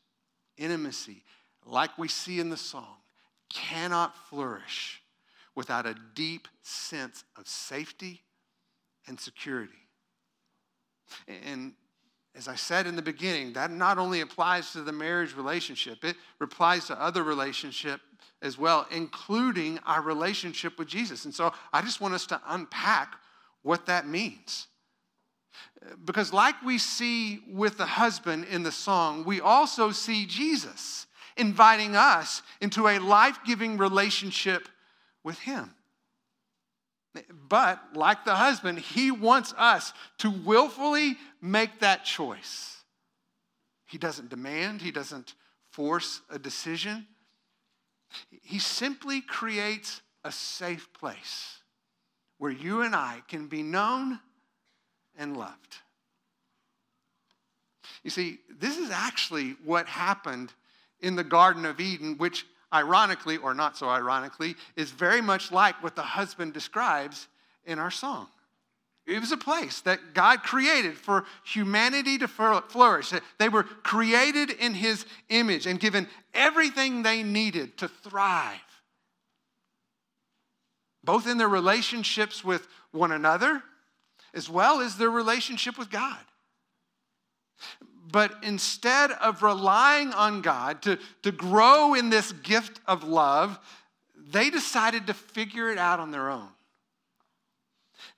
Intimacy, 0.56 1.22
like 1.66 1.96
we 1.98 2.08
see 2.08 2.40
in 2.40 2.50
the 2.50 2.56
song, 2.56 2.96
cannot 3.48 4.16
flourish 4.28 5.02
without 5.54 5.86
a 5.86 5.94
deep 6.14 6.48
sense 6.62 7.24
of 7.36 7.46
safety 7.46 8.22
and 9.06 9.20
security. 9.20 9.72
And 11.28 11.74
as 12.34 12.48
I 12.48 12.54
said 12.54 12.86
in 12.86 12.96
the 12.96 13.02
beginning, 13.02 13.52
that 13.52 13.70
not 13.70 13.98
only 13.98 14.20
applies 14.20 14.72
to 14.72 14.82
the 14.82 14.92
marriage 14.92 15.36
relationship, 15.36 16.04
it 16.04 16.16
applies 16.40 16.86
to 16.86 17.00
other 17.00 17.22
relationships 17.22 18.02
as 18.40 18.58
well, 18.58 18.86
including 18.90 19.78
our 19.86 20.02
relationship 20.02 20.78
with 20.78 20.88
Jesus. 20.88 21.24
And 21.24 21.34
so 21.34 21.52
I 21.72 21.82
just 21.82 22.00
want 22.00 22.14
us 22.14 22.26
to 22.26 22.40
unpack 22.48 23.16
what 23.62 23.86
that 23.86 24.06
means. 24.06 24.66
Because, 26.04 26.32
like 26.32 26.60
we 26.62 26.78
see 26.78 27.40
with 27.50 27.76
the 27.76 27.86
husband 27.86 28.46
in 28.50 28.62
the 28.62 28.72
song, 28.72 29.24
we 29.24 29.40
also 29.40 29.90
see 29.90 30.26
Jesus 30.26 31.06
inviting 31.36 31.96
us 31.96 32.42
into 32.60 32.88
a 32.88 32.98
life 32.98 33.38
giving 33.44 33.76
relationship 33.78 34.68
with 35.24 35.38
him. 35.38 35.74
But, 37.48 37.80
like 37.94 38.24
the 38.24 38.36
husband, 38.36 38.78
he 38.78 39.10
wants 39.10 39.52
us 39.58 39.92
to 40.18 40.30
willfully 40.30 41.16
make 41.40 41.80
that 41.80 42.04
choice. 42.04 42.78
He 43.86 43.98
doesn't 43.98 44.30
demand, 44.30 44.80
he 44.80 44.90
doesn't 44.90 45.34
force 45.70 46.22
a 46.30 46.38
decision. 46.38 47.06
He 48.42 48.58
simply 48.58 49.20
creates 49.20 50.00
a 50.24 50.32
safe 50.32 50.92
place 50.94 51.58
where 52.38 52.50
you 52.50 52.82
and 52.82 52.94
I 52.94 53.22
can 53.28 53.46
be 53.46 53.62
known 53.62 54.20
and 55.16 55.36
loved. 55.36 55.76
You 58.02 58.10
see, 58.10 58.38
this 58.48 58.78
is 58.78 58.90
actually 58.90 59.56
what 59.64 59.86
happened 59.86 60.52
in 61.00 61.16
the 61.16 61.24
Garden 61.24 61.64
of 61.64 61.80
Eden, 61.80 62.16
which 62.18 62.46
ironically, 62.72 63.36
or 63.36 63.54
not 63.54 63.76
so 63.76 63.88
ironically, 63.88 64.56
is 64.76 64.90
very 64.90 65.20
much 65.20 65.52
like 65.52 65.82
what 65.82 65.96
the 65.96 66.02
husband 66.02 66.52
describes 66.52 67.28
in 67.64 67.78
our 67.78 67.90
song. 67.90 68.28
It 69.06 69.18
was 69.18 69.32
a 69.32 69.36
place 69.36 69.80
that 69.80 70.14
God 70.14 70.42
created 70.42 70.96
for 70.96 71.24
humanity 71.44 72.18
to 72.18 72.28
flourish. 72.28 73.12
They 73.38 73.48
were 73.48 73.64
created 73.64 74.50
in 74.50 74.74
His 74.74 75.06
image 75.28 75.66
and 75.66 75.80
given 75.80 76.08
everything 76.32 77.02
they 77.02 77.22
needed 77.22 77.76
to 77.78 77.88
thrive, 77.88 78.60
both 81.02 81.26
in 81.26 81.36
their 81.36 81.48
relationships 81.48 82.44
with 82.44 82.68
one 82.92 83.10
another 83.10 83.62
as 84.34 84.48
well 84.48 84.80
as 84.80 84.96
their 84.96 85.10
relationship 85.10 85.76
with 85.76 85.90
God. 85.90 86.20
But 88.12 88.34
instead 88.42 89.10
of 89.10 89.42
relying 89.42 90.12
on 90.12 90.42
God 90.42 90.82
to, 90.82 90.98
to 91.22 91.32
grow 91.32 91.94
in 91.94 92.10
this 92.10 92.32
gift 92.32 92.80
of 92.86 93.04
love, 93.04 93.58
they 94.14 94.50
decided 94.50 95.06
to 95.06 95.14
figure 95.14 95.70
it 95.70 95.78
out 95.78 95.98
on 95.98 96.10
their 96.10 96.30
own. 96.30 96.48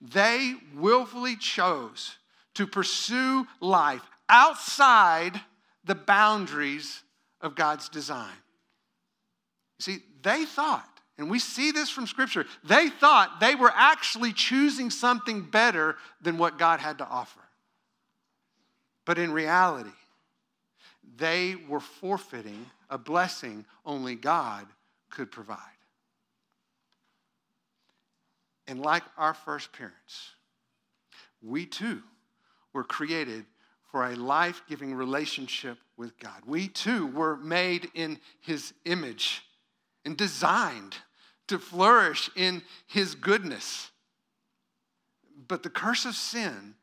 They 0.00 0.54
willfully 0.74 1.36
chose 1.36 2.16
to 2.54 2.66
pursue 2.66 3.46
life 3.60 4.02
outside 4.28 5.40
the 5.84 5.94
boundaries 5.94 7.02
of 7.40 7.54
God's 7.54 7.88
design. 7.88 8.34
You 9.78 9.82
see, 9.82 9.98
they 10.22 10.44
thought 10.44 10.88
and 11.16 11.30
we 11.30 11.38
see 11.38 11.70
this 11.70 11.90
from 11.90 12.06
Scripture. 12.06 12.44
They 12.64 12.88
thought 12.88 13.38
they 13.40 13.54
were 13.54 13.72
actually 13.74 14.32
choosing 14.32 14.90
something 14.90 15.42
better 15.42 15.96
than 16.20 16.38
what 16.38 16.58
God 16.58 16.80
had 16.80 16.98
to 16.98 17.06
offer. 17.06 17.40
But 19.04 19.18
in 19.18 19.32
reality, 19.32 19.90
they 21.16 21.56
were 21.68 21.80
forfeiting 21.80 22.66
a 22.90 22.98
blessing 22.98 23.64
only 23.84 24.14
God 24.14 24.66
could 25.10 25.30
provide. 25.30 25.58
And 28.66 28.80
like 28.80 29.02
our 29.18 29.34
first 29.34 29.72
parents, 29.72 30.30
we 31.42 31.66
too 31.66 32.02
were 32.72 32.84
created 32.84 33.44
for 33.90 34.06
a 34.06 34.16
life 34.16 34.62
giving 34.68 34.94
relationship 34.94 35.78
with 35.96 36.18
God. 36.18 36.42
We 36.46 36.68
too 36.68 37.06
were 37.06 37.36
made 37.36 37.90
in 37.94 38.18
His 38.40 38.72
image 38.84 39.42
and 40.04 40.16
designed 40.16 40.96
to 41.48 41.58
flourish 41.58 42.30
in 42.34 42.62
His 42.86 43.14
goodness. 43.14 43.90
But 45.46 45.62
the 45.62 45.70
curse 45.70 46.06
of 46.06 46.14
sin 46.14 46.74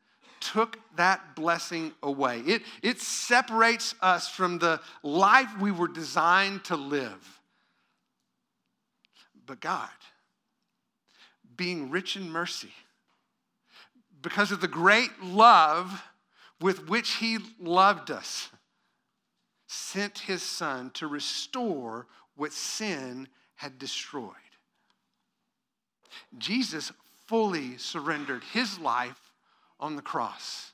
took 0.42 0.78
that 0.96 1.34
blessing 1.36 1.92
away. 2.02 2.40
It, 2.40 2.62
it 2.82 3.00
separates 3.00 3.94
us 4.02 4.28
from 4.28 4.58
the 4.58 4.80
life 5.02 5.48
we 5.60 5.70
were 5.70 5.88
designed 5.88 6.64
to 6.64 6.76
live. 6.76 7.40
But 9.46 9.60
God, 9.60 9.88
being 11.56 11.90
rich 11.90 12.16
in 12.16 12.30
mercy, 12.30 12.72
because 14.20 14.52
of 14.52 14.60
the 14.60 14.68
great 14.68 15.10
love 15.22 16.02
with 16.60 16.88
which 16.88 17.14
He 17.14 17.38
loved 17.60 18.10
us, 18.10 18.48
sent 19.66 20.20
His 20.20 20.42
Son 20.42 20.90
to 20.94 21.06
restore 21.06 22.06
what 22.36 22.52
sin 22.52 23.28
had 23.54 23.78
destroyed. 23.78 24.32
Jesus 26.38 26.92
fully 27.26 27.78
surrendered 27.78 28.42
His 28.52 28.78
life 28.78 29.21
on 29.80 29.96
the 29.96 30.02
cross 30.02 30.72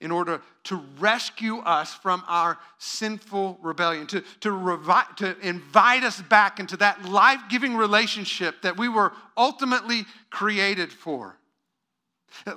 in 0.00 0.10
order 0.10 0.40
to 0.64 0.76
rescue 0.98 1.58
us 1.58 1.94
from 1.94 2.22
our 2.26 2.58
sinful 2.78 3.58
rebellion, 3.62 4.06
to, 4.08 4.20
to, 4.40 4.48
revi- 4.50 5.16
to 5.16 5.36
invite 5.40 6.02
us 6.02 6.20
back 6.22 6.60
into 6.60 6.76
that 6.76 7.04
life 7.04 7.40
giving 7.48 7.76
relationship 7.76 8.62
that 8.62 8.76
we 8.76 8.88
were 8.88 9.12
ultimately 9.36 10.04
created 10.30 10.92
for. 10.92 11.36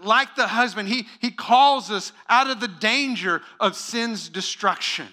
Like 0.03 0.35
the 0.35 0.47
husband, 0.47 0.87
he, 0.87 1.05
he 1.19 1.31
calls 1.31 1.91
us 1.91 2.13
out 2.29 2.49
of 2.49 2.59
the 2.59 2.67
danger 2.67 3.41
of 3.59 3.75
sin's 3.75 4.29
destruction, 4.29 5.07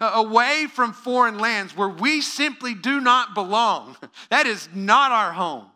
away 0.00 0.66
from 0.70 0.92
foreign 0.92 1.38
lands 1.38 1.76
where 1.76 1.88
we 1.88 2.20
simply 2.20 2.74
do 2.74 3.00
not 3.00 3.34
belong. 3.34 3.96
That 4.30 4.46
is 4.46 4.68
not 4.74 5.12
our 5.12 5.32
home. 5.32 5.66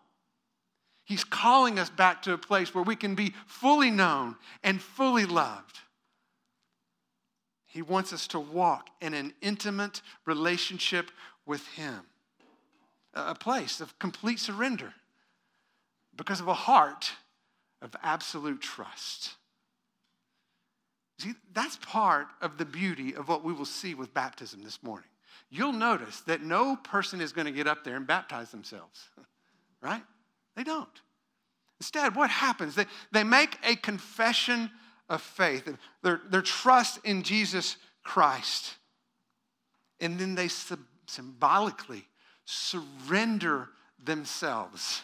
He's 1.10 1.24
calling 1.24 1.80
us 1.80 1.90
back 1.90 2.22
to 2.22 2.34
a 2.34 2.38
place 2.38 2.72
where 2.72 2.84
we 2.84 2.94
can 2.94 3.16
be 3.16 3.34
fully 3.44 3.90
known 3.90 4.36
and 4.62 4.80
fully 4.80 5.26
loved. 5.26 5.80
He 7.66 7.82
wants 7.82 8.12
us 8.12 8.28
to 8.28 8.38
walk 8.38 8.90
in 9.00 9.12
an 9.14 9.34
intimate 9.42 10.02
relationship 10.24 11.10
with 11.44 11.66
Him, 11.66 12.02
a 13.12 13.34
place 13.34 13.80
of 13.80 13.98
complete 13.98 14.38
surrender 14.38 14.94
because 16.14 16.38
of 16.38 16.46
a 16.46 16.54
heart 16.54 17.10
of 17.82 17.96
absolute 18.04 18.60
trust. 18.60 19.30
See, 21.18 21.32
that's 21.52 21.76
part 21.78 22.28
of 22.40 22.56
the 22.56 22.64
beauty 22.64 23.16
of 23.16 23.26
what 23.26 23.42
we 23.42 23.52
will 23.52 23.64
see 23.64 23.94
with 23.96 24.14
baptism 24.14 24.62
this 24.62 24.80
morning. 24.80 25.10
You'll 25.50 25.72
notice 25.72 26.20
that 26.20 26.40
no 26.40 26.76
person 26.76 27.20
is 27.20 27.32
going 27.32 27.46
to 27.46 27.52
get 27.52 27.66
up 27.66 27.82
there 27.82 27.96
and 27.96 28.06
baptize 28.06 28.52
themselves, 28.52 29.08
right? 29.82 30.04
They 30.60 30.64
don't. 30.64 31.00
Instead, 31.80 32.14
what 32.14 32.28
happens? 32.28 32.74
They, 32.74 32.84
they 33.12 33.24
make 33.24 33.56
a 33.64 33.76
confession 33.76 34.70
of 35.08 35.22
faith, 35.22 35.66
their, 36.02 36.20
their 36.28 36.42
trust 36.42 36.98
in 37.02 37.22
Jesus 37.22 37.78
Christ. 38.04 38.74
And 40.00 40.18
then 40.18 40.34
they 40.34 40.48
symbolically 41.06 42.06
surrender 42.44 43.70
themselves 44.04 45.00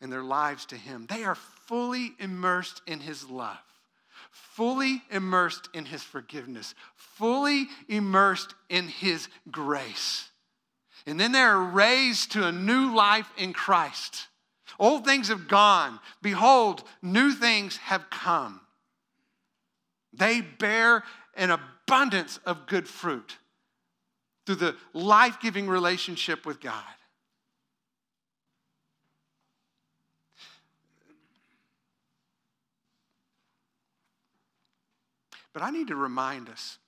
and 0.00 0.12
their 0.12 0.22
lives 0.22 0.64
to 0.66 0.76
Him. 0.76 1.06
They 1.08 1.24
are 1.24 1.34
fully 1.34 2.12
immersed 2.20 2.82
in 2.86 3.00
His 3.00 3.28
love, 3.28 3.58
fully 4.30 5.02
immersed 5.10 5.70
in 5.74 5.86
His 5.86 6.04
forgiveness, 6.04 6.76
fully 6.94 7.66
immersed 7.88 8.54
in 8.68 8.86
His 8.86 9.26
grace. 9.50 10.28
And 11.04 11.18
then 11.18 11.32
they 11.32 11.40
are 11.40 11.60
raised 11.60 12.30
to 12.32 12.46
a 12.46 12.52
new 12.52 12.94
life 12.94 13.28
in 13.36 13.52
Christ. 13.52 14.28
Old 14.82 15.04
things 15.04 15.28
have 15.28 15.46
gone. 15.46 16.00
Behold, 16.22 16.82
new 17.02 17.30
things 17.30 17.76
have 17.76 18.10
come. 18.10 18.60
They 20.12 20.40
bear 20.40 21.04
an 21.36 21.52
abundance 21.52 22.40
of 22.44 22.66
good 22.66 22.88
fruit 22.88 23.38
through 24.44 24.56
the 24.56 24.76
life 24.92 25.38
giving 25.40 25.68
relationship 25.68 26.44
with 26.44 26.60
God. 26.60 26.82
But 35.52 35.62
I 35.62 35.70
need 35.70 35.86
to 35.88 35.96
remind 35.96 36.48
us 36.48 36.78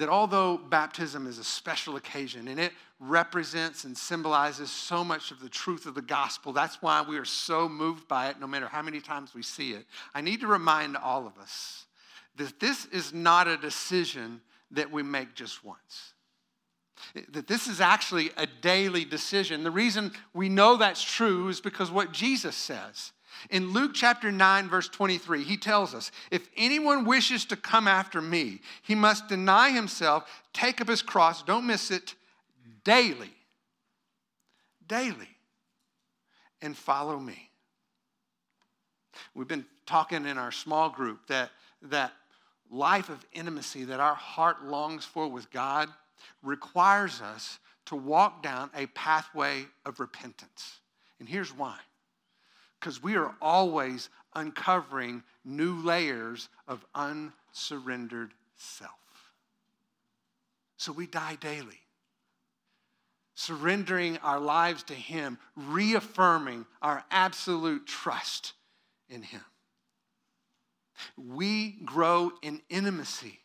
that 0.00 0.08
although 0.08 0.56
baptism 0.56 1.26
is 1.26 1.36
a 1.36 1.44
special 1.44 1.96
occasion 1.96 2.48
and 2.48 2.58
it 2.58 2.72
represents 3.00 3.84
and 3.84 3.94
symbolizes 3.94 4.70
so 4.70 5.04
much 5.04 5.30
of 5.30 5.40
the 5.40 5.48
truth 5.48 5.84
of 5.84 5.94
the 5.94 6.00
gospel, 6.00 6.54
that's 6.54 6.80
why 6.80 7.02
we 7.02 7.18
are 7.18 7.24
so 7.26 7.68
moved 7.68 8.08
by 8.08 8.30
it 8.30 8.40
no 8.40 8.46
matter 8.46 8.66
how 8.66 8.80
many 8.80 8.98
times 8.98 9.34
we 9.34 9.42
see 9.42 9.72
it. 9.72 9.84
I 10.14 10.22
need 10.22 10.40
to 10.40 10.46
remind 10.46 10.96
all 10.96 11.26
of 11.26 11.36
us 11.36 11.84
that 12.36 12.58
this 12.58 12.86
is 12.86 13.12
not 13.12 13.46
a 13.46 13.58
decision 13.58 14.40
that 14.70 14.90
we 14.90 15.02
make 15.02 15.34
just 15.34 15.62
once. 15.62 16.14
That 17.32 17.46
this 17.46 17.66
is 17.66 17.82
actually 17.82 18.30
a 18.38 18.46
daily 18.46 19.04
decision. 19.04 19.64
The 19.64 19.70
reason 19.70 20.12
we 20.32 20.48
know 20.48 20.78
that's 20.78 21.02
true 21.02 21.48
is 21.48 21.60
because 21.60 21.90
what 21.90 22.12
Jesus 22.12 22.56
says. 22.56 23.12
In 23.50 23.72
Luke 23.72 23.92
chapter 23.94 24.30
9, 24.30 24.68
verse 24.68 24.88
23, 24.88 25.44
he 25.44 25.56
tells 25.56 25.94
us 25.94 26.10
if 26.30 26.48
anyone 26.56 27.04
wishes 27.04 27.44
to 27.46 27.56
come 27.56 27.88
after 27.88 28.20
me, 28.20 28.60
he 28.82 28.94
must 28.94 29.28
deny 29.28 29.70
himself, 29.70 30.28
take 30.52 30.80
up 30.80 30.88
his 30.88 31.02
cross, 31.02 31.42
don't 31.42 31.66
miss 31.66 31.90
it, 31.90 32.14
daily. 32.84 33.32
Daily. 34.86 35.28
And 36.60 36.76
follow 36.76 37.18
me. 37.18 37.50
We've 39.34 39.48
been 39.48 39.66
talking 39.86 40.26
in 40.26 40.38
our 40.38 40.52
small 40.52 40.90
group 40.90 41.26
that, 41.28 41.50
that 41.82 42.12
life 42.70 43.08
of 43.08 43.24
intimacy 43.32 43.84
that 43.84 44.00
our 44.00 44.14
heart 44.14 44.64
longs 44.64 45.04
for 45.04 45.28
with 45.28 45.50
God 45.50 45.88
requires 46.42 47.20
us 47.20 47.58
to 47.86 47.96
walk 47.96 48.42
down 48.42 48.70
a 48.74 48.86
pathway 48.86 49.66
of 49.84 50.00
repentance. 50.00 50.78
And 51.18 51.28
here's 51.28 51.56
why 51.56 51.76
because 52.80 53.02
we 53.02 53.14
are 53.16 53.34
always 53.42 54.08
uncovering 54.34 55.22
new 55.44 55.74
layers 55.82 56.48
of 56.66 56.84
unsurrendered 56.94 58.32
self. 58.56 58.90
So 60.78 60.92
we 60.92 61.06
die 61.06 61.36
daily, 61.40 61.78
surrendering 63.34 64.16
our 64.18 64.40
lives 64.40 64.82
to 64.84 64.94
Him, 64.94 65.38
reaffirming 65.54 66.64
our 66.80 67.04
absolute 67.10 67.86
trust 67.86 68.54
in 69.10 69.22
Him. 69.22 69.44
We 71.18 71.76
grow 71.84 72.32
in 72.40 72.62
intimacy 72.70 73.40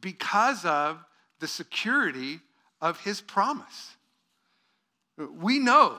because 0.00 0.64
of 0.64 1.04
the 1.40 1.48
security 1.48 2.40
of 2.80 3.00
His 3.00 3.20
promise. 3.20 3.96
We 5.16 5.58
know 5.58 5.98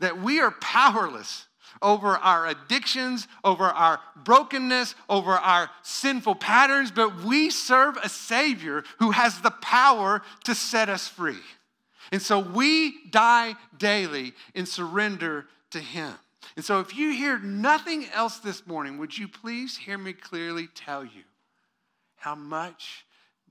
that 0.00 0.20
we 0.20 0.40
are 0.40 0.50
powerless 0.50 1.46
over 1.82 2.16
our 2.16 2.46
addictions, 2.46 3.28
over 3.44 3.64
our 3.64 4.00
brokenness, 4.16 4.94
over 5.08 5.32
our 5.32 5.70
sinful 5.82 6.36
patterns, 6.36 6.90
but 6.90 7.22
we 7.22 7.50
serve 7.50 7.96
a 8.02 8.08
Savior 8.08 8.84
who 8.98 9.10
has 9.12 9.40
the 9.40 9.50
power 9.50 10.22
to 10.44 10.54
set 10.54 10.88
us 10.88 11.08
free. 11.08 11.40
And 12.10 12.22
so 12.22 12.38
we 12.38 13.08
die 13.10 13.54
daily 13.76 14.32
in 14.54 14.66
surrender 14.66 15.46
to 15.70 15.78
Him. 15.78 16.14
And 16.56 16.64
so 16.64 16.80
if 16.80 16.96
you 16.96 17.12
hear 17.12 17.38
nothing 17.38 18.06
else 18.14 18.38
this 18.38 18.66
morning, 18.66 18.98
would 18.98 19.16
you 19.16 19.28
please 19.28 19.76
hear 19.76 19.98
me 19.98 20.12
clearly 20.12 20.68
tell 20.74 21.04
you 21.04 21.22
how 22.16 22.34
much 22.34 23.04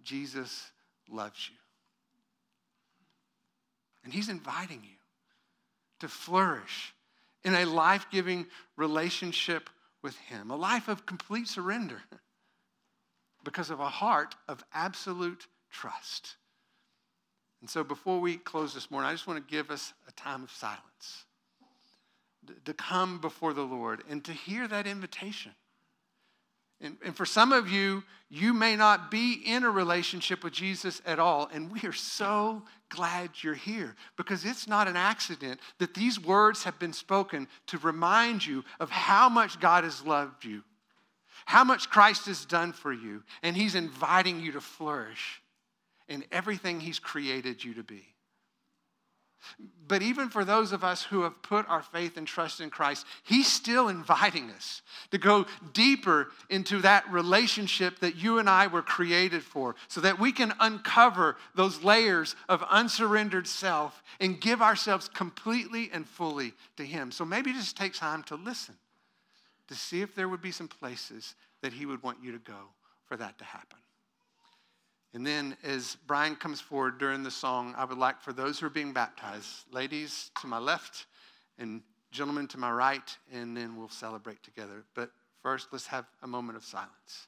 Jesus 0.03 0.71
loves 1.09 1.49
you? 1.49 1.55
And 4.03 4.13
He's 4.13 4.29
inviting 4.29 4.81
you 4.83 4.97
to 5.99 6.07
flourish 6.07 6.93
in 7.47 7.55
a 7.55 7.63
life 7.63 8.07
giving 8.11 8.45
relationship 8.75 9.69
with 10.03 10.17
Him, 10.17 10.51
a 10.51 10.55
life 10.57 10.89
of 10.89 11.05
complete 11.05 11.47
surrender 11.47 12.01
because 13.45 13.69
of 13.69 13.79
a 13.79 13.87
heart 13.87 14.35
of 14.49 14.61
absolute 14.73 15.47
trust. 15.71 16.35
And 17.61 17.69
so, 17.69 17.85
before 17.85 18.19
we 18.19 18.35
close 18.35 18.73
this 18.73 18.91
morning, 18.91 19.09
I 19.09 19.13
just 19.13 19.27
want 19.27 19.47
to 19.47 19.51
give 19.51 19.71
us 19.71 19.93
a 20.09 20.11
time 20.11 20.43
of 20.43 20.51
silence 20.51 21.23
to 22.65 22.73
come 22.73 23.19
before 23.19 23.53
the 23.53 23.63
Lord 23.63 24.03
and 24.09 24.23
to 24.25 24.33
hear 24.33 24.67
that 24.67 24.85
invitation 24.85 25.53
And, 26.81 26.97
and 27.03 27.15
for 27.15 27.25
some 27.25 27.51
of 27.51 27.69
you, 27.69 28.03
you 28.29 28.53
may 28.53 28.75
not 28.75 29.09
be 29.09 29.41
in 29.45 29.63
a 29.63 29.69
relationship 29.69 30.43
with 30.43 30.53
Jesus 30.53 31.01
at 31.05 31.17
all. 31.17 31.49
And 31.51 31.71
we 31.71 31.81
are 31.87 31.93
so 31.93 32.63
glad 32.89 33.31
you're 33.41 33.53
here 33.53 33.95
because 34.15 34.45
it's 34.45 34.67
not 34.67 34.87
an 34.87 34.95
accident 34.95 35.59
that 35.79 35.93
these 35.93 36.19
words 36.19 36.63
have 36.63 36.77
been 36.77 36.93
spoken 36.93 37.47
to 37.67 37.77
remind 37.79 38.45
you 38.45 38.63
of 38.79 38.89
how 38.89 39.29
much 39.29 39.59
God 39.59 39.83
has 39.83 40.05
loved 40.05 40.45
you, 40.45 40.63
how 41.45 41.63
much 41.63 41.89
Christ 41.89 42.25
has 42.27 42.45
done 42.45 42.73
for 42.73 42.93
you, 42.93 43.23
and 43.41 43.55
He's 43.55 43.75
inviting 43.75 44.39
you 44.39 44.51
to 44.53 44.61
flourish 44.61 45.41
in 46.07 46.25
everything 46.31 46.79
He's 46.79 46.99
created 46.99 47.63
you 47.63 47.73
to 47.75 47.83
be. 47.83 48.05
But 49.87 50.01
even 50.01 50.29
for 50.29 50.43
those 50.43 50.73
of 50.73 50.83
us 50.83 51.03
who 51.03 51.21
have 51.21 51.41
put 51.41 51.67
our 51.69 51.81
faith 51.81 52.17
and 52.17 52.27
trust 52.27 52.59
in 52.59 52.69
Christ, 52.69 53.05
He's 53.23 53.47
still 53.47 53.87
inviting 53.87 54.49
us 54.51 54.81
to 55.11 55.17
go 55.17 55.45
deeper 55.73 56.31
into 56.49 56.81
that 56.81 57.09
relationship 57.11 57.99
that 57.99 58.15
you 58.15 58.39
and 58.39 58.49
I 58.49 58.67
were 58.67 58.81
created 58.81 59.43
for 59.43 59.75
so 59.87 60.01
that 60.01 60.19
we 60.19 60.31
can 60.31 60.53
uncover 60.59 61.37
those 61.55 61.83
layers 61.83 62.35
of 62.49 62.63
unsurrendered 62.69 63.47
self 63.47 64.03
and 64.19 64.41
give 64.41 64.61
ourselves 64.61 65.07
completely 65.07 65.89
and 65.93 66.07
fully 66.07 66.53
to 66.75 66.85
Him. 66.85 67.11
So 67.11 67.23
maybe 67.23 67.53
just 67.53 67.77
take 67.77 67.93
time 67.93 68.23
to 68.23 68.35
listen 68.35 68.75
to 69.67 69.75
see 69.75 70.01
if 70.01 70.15
there 70.15 70.29
would 70.29 70.41
be 70.41 70.51
some 70.51 70.67
places 70.67 71.35
that 71.61 71.73
He 71.73 71.85
would 71.85 72.03
want 72.03 72.17
you 72.21 72.31
to 72.33 72.39
go 72.39 72.71
for 73.05 73.15
that 73.17 73.37
to 73.37 73.45
happen. 73.45 73.79
And 75.13 75.25
then, 75.25 75.57
as 75.63 75.97
Brian 76.05 76.35
comes 76.35 76.61
forward 76.61 76.97
during 76.97 77.23
the 77.23 77.31
song, 77.31 77.73
I 77.77 77.85
would 77.85 77.97
like 77.97 78.21
for 78.21 78.33
those 78.33 78.59
who 78.59 78.65
are 78.67 78.71
being 78.71 78.93
baptized, 78.93 79.65
ladies 79.71 80.31
to 80.41 80.47
my 80.47 80.59
left 80.59 81.05
and 81.57 81.81
gentlemen 82.11 82.47
to 82.47 82.57
my 82.57 82.71
right, 82.71 83.17
and 83.31 83.55
then 83.55 83.77
we'll 83.77 83.89
celebrate 83.89 84.43
together. 84.43 84.83
But 84.93 85.11
first, 85.41 85.67
let's 85.71 85.87
have 85.87 86.05
a 86.21 86.27
moment 86.27 86.57
of 86.57 86.63
silence. 86.63 87.27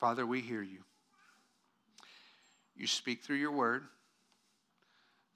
Father, 0.00 0.24
we 0.24 0.40
hear 0.40 0.62
you. 0.62 0.78
You 2.74 2.86
speak 2.86 3.22
through 3.22 3.36
your 3.36 3.52
word, 3.52 3.82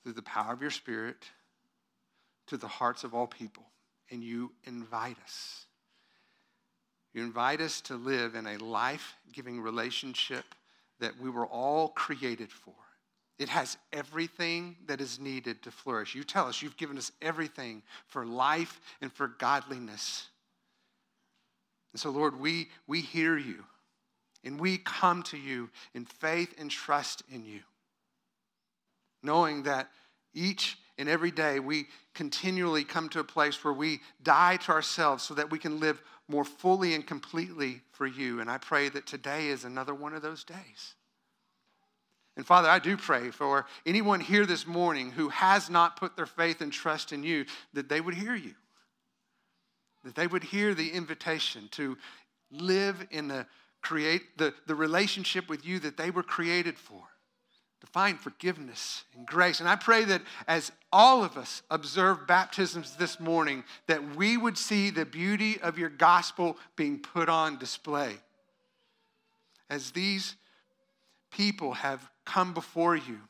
through 0.02 0.14
the 0.14 0.22
power 0.22 0.54
of 0.54 0.62
your 0.62 0.70
spirit, 0.70 1.16
to 2.46 2.56
the 2.56 2.66
hearts 2.66 3.04
of 3.04 3.14
all 3.14 3.26
people, 3.26 3.64
and 4.10 4.24
you 4.24 4.52
invite 4.64 5.18
us. 5.22 5.66
You 7.12 7.22
invite 7.22 7.60
us 7.60 7.82
to 7.82 7.96
live 7.96 8.34
in 8.34 8.46
a 8.46 8.56
life 8.56 9.14
giving 9.32 9.60
relationship 9.60 10.44
that 10.98 11.20
we 11.20 11.28
were 11.28 11.46
all 11.46 11.88
created 11.88 12.50
for. 12.50 12.74
It 13.38 13.48
has 13.50 13.76
everything 13.92 14.76
that 14.86 15.00
is 15.00 15.18
needed 15.18 15.62
to 15.62 15.70
flourish. 15.70 16.14
You 16.14 16.24
tell 16.24 16.46
us 16.46 16.62
you've 16.62 16.76
given 16.76 16.96
us 16.96 17.12
everything 17.20 17.82
for 18.06 18.24
life 18.24 18.80
and 19.02 19.12
for 19.12 19.28
godliness. 19.28 20.28
And 21.92 22.00
so, 22.00 22.10
Lord, 22.10 22.38
we, 22.40 22.68
we 22.86 23.00
hear 23.00 23.36
you. 23.36 23.64
And 24.44 24.60
we 24.60 24.78
come 24.78 25.22
to 25.24 25.38
you 25.38 25.70
in 25.94 26.04
faith 26.04 26.54
and 26.58 26.70
trust 26.70 27.22
in 27.32 27.44
you, 27.44 27.60
knowing 29.22 29.62
that 29.62 29.88
each 30.34 30.78
and 30.98 31.08
every 31.08 31.30
day 31.30 31.60
we 31.60 31.86
continually 32.14 32.84
come 32.84 33.08
to 33.10 33.20
a 33.20 33.24
place 33.24 33.64
where 33.64 33.74
we 33.74 34.00
die 34.22 34.56
to 34.58 34.72
ourselves 34.72 35.24
so 35.24 35.34
that 35.34 35.50
we 35.50 35.58
can 35.58 35.80
live 35.80 36.02
more 36.28 36.44
fully 36.44 36.94
and 36.94 37.06
completely 37.06 37.80
for 37.90 38.06
you. 38.06 38.40
And 38.40 38.50
I 38.50 38.58
pray 38.58 38.88
that 38.90 39.06
today 39.06 39.48
is 39.48 39.64
another 39.64 39.94
one 39.94 40.14
of 40.14 40.22
those 40.22 40.44
days. 40.44 40.94
And 42.36 42.44
Father, 42.44 42.68
I 42.68 42.78
do 42.80 42.96
pray 42.96 43.30
for 43.30 43.66
anyone 43.86 44.20
here 44.20 44.44
this 44.44 44.66
morning 44.66 45.12
who 45.12 45.28
has 45.28 45.70
not 45.70 45.96
put 45.96 46.16
their 46.16 46.26
faith 46.26 46.60
and 46.60 46.72
trust 46.72 47.12
in 47.12 47.22
you, 47.22 47.44
that 47.74 47.88
they 47.88 48.00
would 48.00 48.14
hear 48.14 48.34
you, 48.34 48.54
that 50.02 50.16
they 50.16 50.26
would 50.26 50.42
hear 50.42 50.74
the 50.74 50.90
invitation 50.90 51.68
to 51.72 51.96
live 52.50 53.06
in 53.10 53.28
the 53.28 53.46
create 53.84 54.38
the, 54.38 54.52
the 54.66 54.74
relationship 54.74 55.48
with 55.48 55.64
you 55.64 55.78
that 55.80 55.96
they 55.96 56.10
were 56.10 56.22
created 56.22 56.78
for, 56.78 57.02
to 57.80 57.86
find 57.86 58.18
forgiveness 58.18 59.04
and 59.14 59.26
grace. 59.26 59.60
And 59.60 59.68
I 59.68 59.76
pray 59.76 60.04
that 60.04 60.22
as 60.48 60.72
all 60.90 61.22
of 61.22 61.36
us 61.36 61.62
observe 61.70 62.26
baptisms 62.26 62.96
this 62.96 63.20
morning, 63.20 63.62
that 63.86 64.16
we 64.16 64.36
would 64.36 64.58
see 64.58 64.90
the 64.90 65.04
beauty 65.04 65.60
of 65.60 65.78
your 65.78 65.90
gospel 65.90 66.56
being 66.74 66.98
put 66.98 67.28
on 67.28 67.58
display. 67.58 68.16
As 69.70 69.90
these 69.90 70.34
people 71.30 71.74
have 71.74 72.10
come 72.24 72.54
before 72.54 72.96
you, 72.96 73.20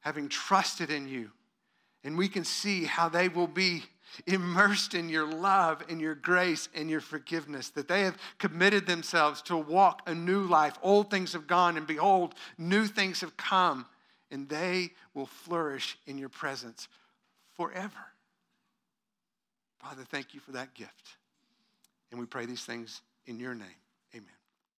having 0.00 0.28
trusted 0.28 0.90
in 0.90 1.08
you, 1.08 1.30
and 2.04 2.18
we 2.18 2.28
can 2.28 2.44
see 2.44 2.84
how 2.84 3.08
they 3.08 3.28
will 3.28 3.46
be 3.46 3.84
immersed 4.26 4.94
in 4.94 5.08
your 5.08 5.26
love 5.26 5.82
and 5.88 6.00
your 6.00 6.14
grace 6.14 6.68
and 6.74 6.90
your 6.90 7.00
forgiveness, 7.00 7.70
that 7.70 7.88
they 7.88 8.02
have 8.02 8.18
committed 8.38 8.86
themselves 8.86 9.42
to 9.42 9.56
walk 9.56 10.02
a 10.06 10.14
new 10.14 10.42
life. 10.42 10.78
Old 10.82 11.10
things 11.10 11.32
have 11.32 11.46
gone, 11.46 11.76
and 11.76 11.86
behold, 11.86 12.34
new 12.58 12.86
things 12.86 13.20
have 13.20 13.36
come, 13.36 13.86
and 14.30 14.48
they 14.48 14.90
will 15.14 15.26
flourish 15.26 15.98
in 16.06 16.18
your 16.18 16.28
presence 16.28 16.88
forever. 17.54 18.12
Father, 19.78 20.02
thank 20.02 20.34
you 20.34 20.40
for 20.40 20.52
that 20.52 20.74
gift. 20.74 21.16
And 22.10 22.18
we 22.18 22.26
pray 22.26 22.46
these 22.46 22.64
things 22.64 23.02
in 23.26 23.38
your 23.38 23.54
name. 23.54 23.83